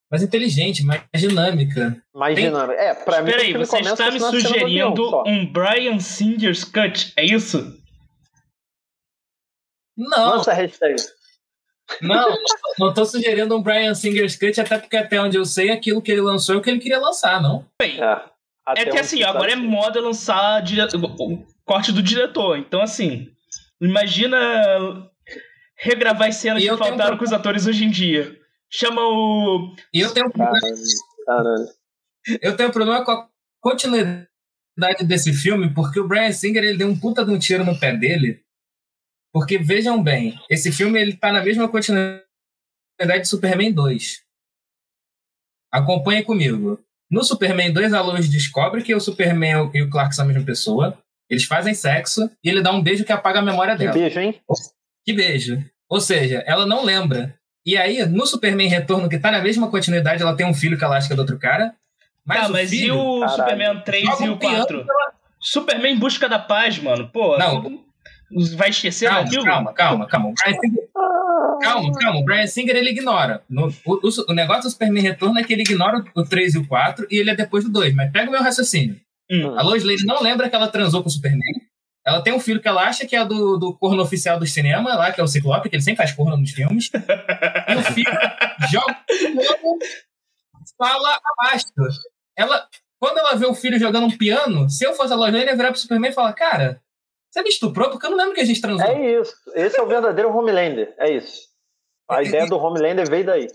mais 0.09 0.23
inteligente, 0.23 0.85
mais 0.85 1.03
dinâmica. 1.13 2.01
Mais 2.15 2.33
Tem... 2.33 2.45
dinâmica. 2.45 2.79
É, 2.79 2.93
pra 2.93 3.21
mim. 3.21 3.31
Peraí, 3.31 3.51
você 3.51 3.79
está 3.79 4.09
me 4.09 4.21
sugerindo 4.21 5.21
um 5.25 5.45
Brian 5.51 5.99
Singer's 5.99 6.63
Cut, 6.63 7.11
é 7.17 7.25
isso? 7.25 7.76
Não. 9.97 10.37
Lança 10.37 10.51
a 10.51 10.53
hashtag. 10.53 10.95
Não, 12.01 12.35
não 12.79 12.93
tô 12.93 13.05
sugerindo 13.05 13.55
um 13.55 13.61
Brian 13.61 13.93
Singer's 13.93 14.35
Cut, 14.35 14.59
até 14.59 14.77
porque 14.77 14.97
até 14.97 15.21
onde 15.21 15.37
eu 15.37 15.45
sei, 15.45 15.71
aquilo 15.71 16.01
que 16.01 16.11
ele 16.11 16.21
lançou 16.21 16.55
é 16.55 16.57
o 16.57 16.61
que 16.61 16.69
ele 16.69 16.79
queria 16.79 16.99
lançar, 16.99 17.41
não? 17.41 17.65
Bem, 17.81 17.97
é, 18.01 18.81
é 18.81 18.85
que 18.85 18.97
assim, 18.97 19.23
agora 19.23 19.53
é 19.53 19.55
moda 19.55 20.01
lançar 20.01 20.61
o 20.93 21.45
corte 21.65 21.91
do 21.91 22.03
diretor. 22.03 22.57
Então, 22.57 22.81
assim, 22.81 23.29
imagina 23.81 25.09
regravar 25.77 26.27
as 26.27 26.35
cenas 26.35 26.61
que 26.61 26.75
faltaram 26.75 27.15
um... 27.15 27.17
com 27.17 27.23
os 27.23 27.33
atores 27.33 27.65
hoje 27.65 27.85
em 27.85 27.89
dia. 27.89 28.37
Chama 28.69 29.01
o. 29.01 29.73
E 29.93 30.01
eu 30.01 30.13
tenho 30.13 30.27
um 30.27 30.31
problema. 30.31 30.59
Caralho. 31.25 31.67
Eu 32.41 32.57
tenho 32.57 32.69
um 32.69 32.73
problema 32.73 33.05
com 33.05 33.11
a 33.11 33.29
continuidade 33.61 34.27
desse 35.07 35.31
filme, 35.31 35.73
porque 35.73 35.99
o 36.01 36.07
Brian 36.07 36.31
Singer 36.33 36.63
ele 36.63 36.77
deu 36.77 36.89
um 36.89 36.99
puta 36.99 37.23
de 37.23 37.31
um 37.31 37.39
tiro 37.39 37.63
no 37.63 37.79
pé 37.79 37.95
dele 37.95 38.45
porque 39.37 39.59
vejam 39.59 40.01
bem, 40.01 40.33
esse 40.49 40.71
filme 40.71 40.99
ele 40.99 41.13
tá 41.13 41.31
na 41.31 41.43
mesma 41.43 41.69
continuidade 41.69 42.23
de 43.21 43.27
Superman 43.27 43.71
2. 43.71 44.23
Acompanhe 45.71 46.23
comigo. 46.23 46.79
No 47.07 47.23
Superman 47.23 47.71
2, 47.71 47.93
a 47.93 48.01
Lois 48.01 48.27
descobre 48.27 48.81
que 48.81 48.95
o 48.95 48.99
Superman 48.99 49.69
e 49.75 49.83
o 49.83 49.91
Clark 49.91 50.15
são 50.15 50.25
a 50.25 50.27
mesma 50.27 50.43
pessoa. 50.43 50.97
Eles 51.29 51.43
fazem 51.43 51.75
sexo 51.75 52.31
e 52.43 52.49
ele 52.49 52.63
dá 52.63 52.71
um 52.71 52.81
beijo 52.81 53.05
que 53.05 53.11
apaga 53.11 53.37
a 53.37 53.43
memória 53.43 53.75
dela. 53.75 53.93
Que 53.93 53.99
beijo, 53.99 54.19
hein? 54.19 54.41
Que 55.05 55.13
beijo. 55.13 55.63
Ou 55.87 56.01
seja, 56.01 56.43
ela 56.47 56.65
não 56.65 56.83
lembra. 56.83 57.37
E 57.63 57.77
aí, 57.77 58.03
no 58.07 58.25
Superman 58.25 58.69
Retorno, 58.69 59.07
que 59.07 59.19
tá 59.19 59.29
na 59.29 59.39
mesma 59.39 59.69
continuidade, 59.69 60.23
ela 60.23 60.35
tem 60.35 60.47
um 60.47 60.53
filho 60.53 60.79
que 60.79 60.83
ela 60.83 60.97
acha 60.97 61.05
que 61.05 61.13
é 61.13 61.15
do 61.15 61.19
outro 61.19 61.37
cara. 61.37 61.75
Mas, 62.25 62.41
tá, 62.41 62.49
mas 62.49 62.71
filho, 62.71 62.87
e 62.87 62.91
o 62.91 63.19
caralho, 63.19 63.35
Superman 63.35 63.83
3 63.83 64.19
e 64.19 64.29
o 64.29 64.37
4? 64.39 64.85
Superman 65.39 65.93
em 65.93 65.99
busca 65.99 66.27
da 66.27 66.39
paz, 66.39 66.79
mano. 66.79 67.07
Pô, 67.09 67.37
não, 67.37 67.85
Vai 68.55 68.69
esquecer 68.69 69.09
calma, 69.09 69.25
aquilo? 69.25 69.43
Calma, 69.43 69.73
calma, 69.73 70.07
calma. 70.07 70.33
Singer, 70.37 70.89
calma, 71.61 71.91
calma. 71.93 72.19
O 72.19 72.25
Brian 72.25 72.47
Singer 72.47 72.75
ele 72.75 72.91
ignora. 72.91 73.43
No, 73.49 73.67
o, 73.85 73.93
o, 73.93 74.09
o, 74.29 74.33
negócio 74.33 74.63
do 74.63 74.69
Superman 74.69 75.01
Retorno 75.01 75.39
é 75.39 75.43
que 75.43 75.53
ele 75.53 75.61
ignora 75.61 76.03
o 76.15 76.23
3 76.23 76.55
e 76.55 76.57
o 76.57 76.67
4 76.67 77.07
e 77.09 77.17
ele 77.17 77.31
é 77.31 77.35
depois 77.35 77.63
do 77.63 77.71
2. 77.71 77.95
Mas 77.95 78.11
pega 78.11 78.27
o 78.27 78.31
meu 78.31 78.41
raciocínio. 78.41 78.99
Hum. 79.31 79.57
A 79.57 79.61
Lois 79.61 79.83
Lane 79.83 80.05
não 80.05 80.21
lembra 80.21 80.49
que 80.49 80.55
ela 80.55 80.67
transou 80.67 81.01
com 81.01 81.09
o 81.09 81.11
Superman. 81.11 81.61
Ela 82.05 82.21
tem 82.21 82.33
um 82.33 82.39
filho 82.39 82.61
que 82.61 82.67
ela 82.67 82.83
acha 82.83 83.05
que 83.05 83.15
é 83.15 83.25
do, 83.25 83.57
do 83.57 83.73
corno 83.77 84.01
oficial 84.01 84.39
do 84.39 84.45
cinema, 84.45 84.95
lá, 84.95 85.11
que 85.11 85.19
é 85.19 85.23
o 85.23 85.27
Ciclope, 85.27 85.69
que 85.69 85.75
ele 85.75 85.83
sempre 85.83 85.97
faz 85.97 86.13
corno 86.13 86.37
nos 86.37 86.51
filmes. 86.51 86.89
e 86.93 87.75
o 87.75 87.83
filho 87.83 88.11
joga 88.71 88.97
fala 90.77 91.19
abaixo. 91.23 91.65
Ela, 92.37 92.67
quando 92.99 93.17
ela 93.17 93.35
vê 93.35 93.45
o 93.45 93.53
filho 93.53 93.79
jogando 93.79 94.07
um 94.07 94.17
piano, 94.17 94.69
se 94.69 94.85
eu 94.85 94.93
fosse 94.93 95.11
a 95.11 95.15
Lois 95.15 95.33
Lane, 95.33 95.45
eu 95.45 95.51
ia 95.51 95.57
virar 95.57 95.71
pro 95.71 95.79
Superman 95.79 96.11
e 96.11 96.13
falar, 96.13 96.33
cara, 96.33 96.81
Você 97.31 97.41
me 97.43 97.49
estuprou 97.49 97.89
porque 97.89 98.05
eu 98.05 98.11
não 98.11 98.17
lembro 98.17 98.33
que 98.33 98.41
a 98.41 98.45
gente 98.45 98.61
transou. 98.61 98.85
É 98.87 99.19
isso. 99.19 99.33
Esse 99.55 99.79
é 99.79 99.81
o 99.83 99.87
verdadeiro 99.87 100.35
Homelander. 100.35 100.95
É 100.99 101.11
isso. 101.11 101.47
A 102.09 102.23
ideia 102.23 102.45
do 102.47 102.57
Homelander 102.57 103.09
veio 103.09 103.25
daí. 103.25 103.47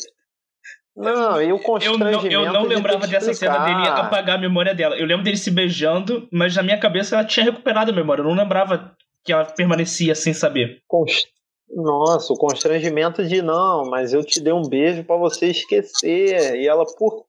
Não, 0.94 1.40
e 1.40 1.50
o 1.52 1.58
constrangimento 1.58 2.26
Eu 2.26 2.42
não, 2.44 2.46
eu 2.48 2.52
não 2.52 2.62
de 2.68 2.74
lembrava 2.74 3.06
dessa 3.06 3.32
cena 3.32 3.58
dele 3.64 3.88
apagar 3.88 4.36
a 4.36 4.40
memória 4.40 4.74
dela. 4.74 4.94
Eu 4.96 5.06
lembro 5.06 5.24
dele 5.24 5.38
se 5.38 5.50
beijando, 5.50 6.28
mas 6.30 6.54
na 6.54 6.62
minha 6.62 6.78
cabeça 6.78 7.16
ela 7.16 7.24
tinha 7.24 7.44
recuperado 7.44 7.90
a 7.90 7.94
memória. 7.94 8.20
Eu 8.20 8.26
não 8.26 8.34
lembrava 8.34 8.94
que 9.24 9.32
ela 9.32 9.44
permanecia 9.46 10.14
sem 10.14 10.34
saber. 10.34 10.82
Cons- 10.86 11.26
Nossa, 11.70 12.30
o 12.34 12.36
constrangimento 12.36 13.24
de 13.26 13.40
não, 13.40 13.88
mas 13.88 14.12
eu 14.12 14.22
te 14.22 14.38
dei 14.38 14.52
um 14.52 14.68
beijo 14.68 15.02
pra 15.04 15.16
você 15.16 15.46
esquecer. 15.46 16.56
E 16.56 16.68
ela, 16.68 16.84
por 16.98 17.24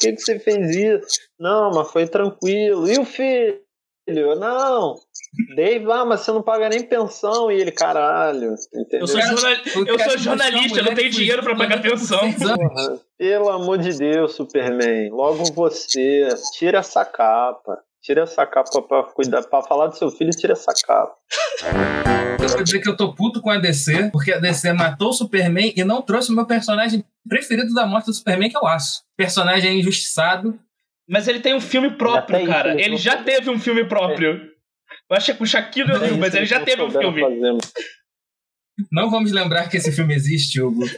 que, 0.00 0.12
que 0.12 0.20
você 0.22 0.38
fez 0.38 0.74
isso? 0.74 1.20
Não, 1.38 1.70
mas 1.70 1.92
foi 1.92 2.08
tranquilo. 2.08 2.88
E 2.90 2.98
o 2.98 3.04
filho? 3.04 3.60
Não. 4.06 4.94
Dei, 5.56 5.84
ah, 5.90 6.04
mas 6.04 6.20
você 6.20 6.32
não 6.32 6.42
paga 6.42 6.68
nem 6.68 6.82
pensão. 6.82 7.50
E 7.50 7.60
ele, 7.60 7.72
caralho. 7.72 8.54
Entendeu? 8.74 9.00
Eu 9.00 9.06
sou, 9.06 9.20
jornal- 9.20 9.56
eu 9.86 9.98
sou 9.98 10.18
jornalista, 10.18 10.78
eu 10.78 10.84
não 10.84 10.94
tenho 10.94 11.10
dinheiro 11.10 11.42
pra 11.42 11.56
foi 11.56 11.66
pagar 11.66 11.82
pensão. 11.82 12.32
Porra, 12.34 13.00
Pelo 13.18 13.48
amor 13.50 13.78
de 13.78 13.96
Deus, 13.96 14.34
Superman. 14.34 15.10
Logo 15.10 15.44
você. 15.52 16.28
Tira 16.58 16.78
essa 16.78 17.04
capa. 17.04 17.78
Tira 18.02 18.24
essa 18.24 18.44
capa 18.46 18.82
pra 18.82 19.02
cuidar, 19.04 19.42
pra 19.44 19.62
falar 19.62 19.86
do 19.86 19.96
seu 19.96 20.10
filho, 20.10 20.30
tira 20.30 20.52
essa 20.52 20.72
capa. 20.86 21.14
Eu 22.42 22.48
vou 22.50 22.62
dizer 22.62 22.80
que 22.80 22.88
eu 22.90 22.94
tô 22.96 23.14
puto 23.14 23.40
com 23.40 23.48
a 23.48 23.56
DC, 23.56 24.10
porque 24.12 24.30
a 24.30 24.38
DC 24.38 24.74
matou 24.74 25.08
o 25.08 25.12
Superman 25.14 25.72
e 25.74 25.82
não 25.82 26.02
trouxe 26.02 26.30
o 26.30 26.34
meu 26.34 26.44
personagem 26.46 27.02
preferido 27.26 27.72
da 27.72 27.86
morte 27.86 28.04
do 28.06 28.12
Superman, 28.12 28.50
que 28.50 28.56
é 28.58 28.60
o 28.60 28.66
Aço. 28.66 29.02
Personagem 29.16 29.80
injustiçado. 29.80 30.58
Mas 31.08 31.28
ele 31.28 31.40
tem 31.40 31.54
um 31.54 31.60
filme 31.60 31.90
próprio, 31.96 32.36
Até 32.36 32.46
cara. 32.46 32.80
ele 32.80 32.96
já 32.96 33.22
teve 33.22 33.50
um 33.50 33.58
filme 33.58 33.84
próprio. 33.86 34.40
Eu 35.10 35.16
acho 35.16 35.32
que 35.32 35.38
com 35.38 35.44
o 35.44 35.46
Shaquille 35.46 35.92
O'Neal, 35.92 36.16
mas 36.16 36.34
ele 36.34 36.46
já 36.46 36.58
Não 36.58 36.64
teve 36.64 36.82
um 36.82 36.90
filme. 36.90 37.20
fazer. 37.20 37.52
Não 38.90 39.10
vamos 39.10 39.30
lembrar 39.32 39.68
que 39.68 39.76
esse 39.76 39.92
filme 39.92 40.14
existe, 40.14 40.60
Hugo. 40.60 40.84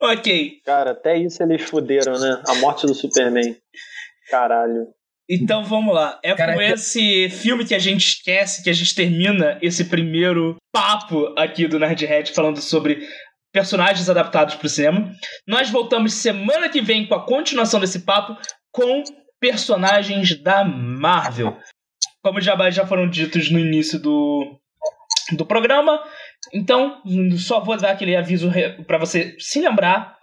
Ok. 0.00 0.60
Cara, 0.64 0.92
até 0.92 1.16
isso 1.18 1.42
eles 1.42 1.62
fuderam, 1.62 2.18
né? 2.18 2.42
A 2.46 2.54
morte 2.56 2.86
do 2.86 2.94
Superman. 2.94 3.56
Caralho. 4.30 4.86
Então 5.28 5.64
vamos 5.64 5.94
lá. 5.94 6.18
É 6.22 6.34
Cara, 6.34 6.54
com 6.54 6.60
é- 6.60 6.72
esse 6.72 7.28
filme 7.28 7.64
que 7.66 7.74
a 7.74 7.78
gente 7.78 8.06
esquece 8.08 8.62
que 8.62 8.70
a 8.70 8.72
gente 8.72 8.94
termina 8.94 9.58
esse 9.60 9.84
primeiro 9.84 10.56
papo 10.72 11.34
aqui 11.36 11.66
do 11.66 11.78
Nerdhead 11.78 12.32
falando 12.32 12.60
sobre 12.62 13.06
personagens 13.52 14.08
adaptados 14.08 14.54
para 14.54 14.66
o 14.66 14.70
cinema. 14.70 15.12
Nós 15.46 15.70
voltamos 15.70 16.14
semana 16.14 16.68
que 16.68 16.80
vem 16.80 17.06
com 17.06 17.14
a 17.14 17.24
continuação 17.24 17.80
desse 17.80 18.00
papo 18.00 18.36
com 18.72 19.02
personagens 19.40 20.40
da 20.42 20.64
Marvel. 20.64 21.56
Como 22.22 22.40
já, 22.40 22.70
já 22.70 22.86
foram 22.86 23.08
ditos 23.08 23.50
no 23.50 23.58
início 23.58 23.98
do, 23.98 24.58
do 25.36 25.46
programa. 25.46 26.02
Então, 26.52 27.02
só 27.38 27.60
vou 27.60 27.76
dar 27.76 27.92
aquele 27.92 28.16
aviso 28.16 28.50
para 28.86 28.98
você 28.98 29.36
se 29.38 29.60
lembrar 29.60 30.18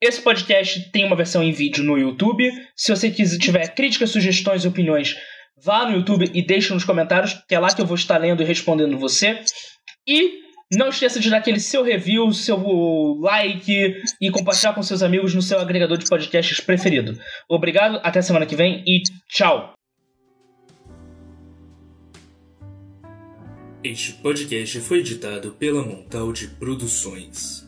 esse 0.00 0.20
podcast 0.20 0.90
tem 0.90 1.04
uma 1.04 1.16
versão 1.16 1.42
em 1.42 1.52
vídeo 1.52 1.82
no 1.82 1.96
YouTube. 1.96 2.50
Se 2.76 2.94
você 2.94 3.10
quiser, 3.10 3.38
tiver 3.38 3.74
críticas, 3.74 4.10
sugestões 4.10 4.64
e 4.64 4.68
opiniões, 4.68 5.16
vá 5.56 5.86
no 5.86 5.96
YouTube 5.96 6.30
e 6.34 6.46
deixe 6.46 6.72
nos 6.72 6.84
comentários, 6.84 7.32
que 7.48 7.54
é 7.54 7.58
lá 7.58 7.74
que 7.74 7.80
eu 7.80 7.86
vou 7.86 7.94
estar 7.94 8.18
lendo 8.18 8.42
e 8.42 8.46
respondendo 8.46 8.98
você. 8.98 9.40
E 10.06 10.45
não 10.72 10.88
esqueça 10.88 11.20
de 11.20 11.30
dar 11.30 11.38
aquele 11.38 11.60
seu 11.60 11.82
review, 11.82 12.32
seu 12.32 12.58
like 13.20 14.02
e 14.20 14.30
compartilhar 14.30 14.74
com 14.74 14.82
seus 14.82 15.02
amigos 15.02 15.34
no 15.34 15.42
seu 15.42 15.60
agregador 15.60 15.98
de 15.98 16.08
podcasts 16.08 16.60
preferido. 16.60 17.18
Obrigado, 17.48 18.00
até 18.02 18.20
semana 18.20 18.46
que 18.46 18.56
vem 18.56 18.82
e 18.86 19.02
tchau! 19.28 19.74
Este 23.84 24.14
podcast 24.14 24.80
foi 24.80 24.98
editado 24.98 25.52
pela 25.52 25.84
Montaldi 25.84 26.48
Produções. 26.58 27.64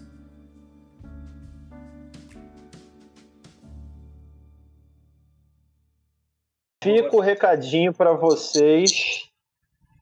Fica 6.83 7.17
o 7.17 7.21
recadinho 7.21 7.93
pra 7.93 8.15
vocês, 8.15 9.28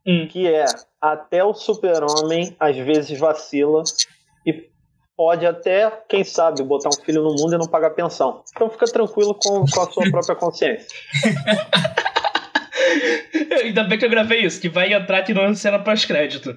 Hum. 0.07 0.29
que 0.29 0.47
é 0.47 0.65
até 1.01 1.43
o 1.43 1.53
super-homem 1.53 2.55
às 2.61 2.77
vezes 2.77 3.19
vacila 3.19 3.83
e 4.47 4.71
pode 5.17 5.45
até, 5.47 5.91
quem 6.09 6.23
sabe, 6.23 6.63
botar 6.63 6.91
um 6.91 7.05
filho 7.05 7.23
no 7.23 7.35
mundo 7.35 7.55
e 7.55 7.59
não 7.59 7.67
pagar 7.67 7.91
pensão. 7.91 8.43
Então 8.55 8.71
fica 8.71 8.87
tranquilo 8.87 9.35
com, 9.35 9.65
com 9.65 9.81
a 9.81 9.91
sua 9.91 10.05
própria 10.11 10.37
consciência. 10.37 10.87
Ainda 13.63 13.85
bem 13.85 13.99
que 13.99 14.05
eu 14.05 14.11
gravei 14.11 14.43
isso, 14.43 14.61
que 14.61 14.69
vai 14.69 14.93
entrar 14.93 15.19
aqui 15.19 15.33
na 15.35 15.55
cena 15.55 15.79
pós-crédito. 15.79 16.57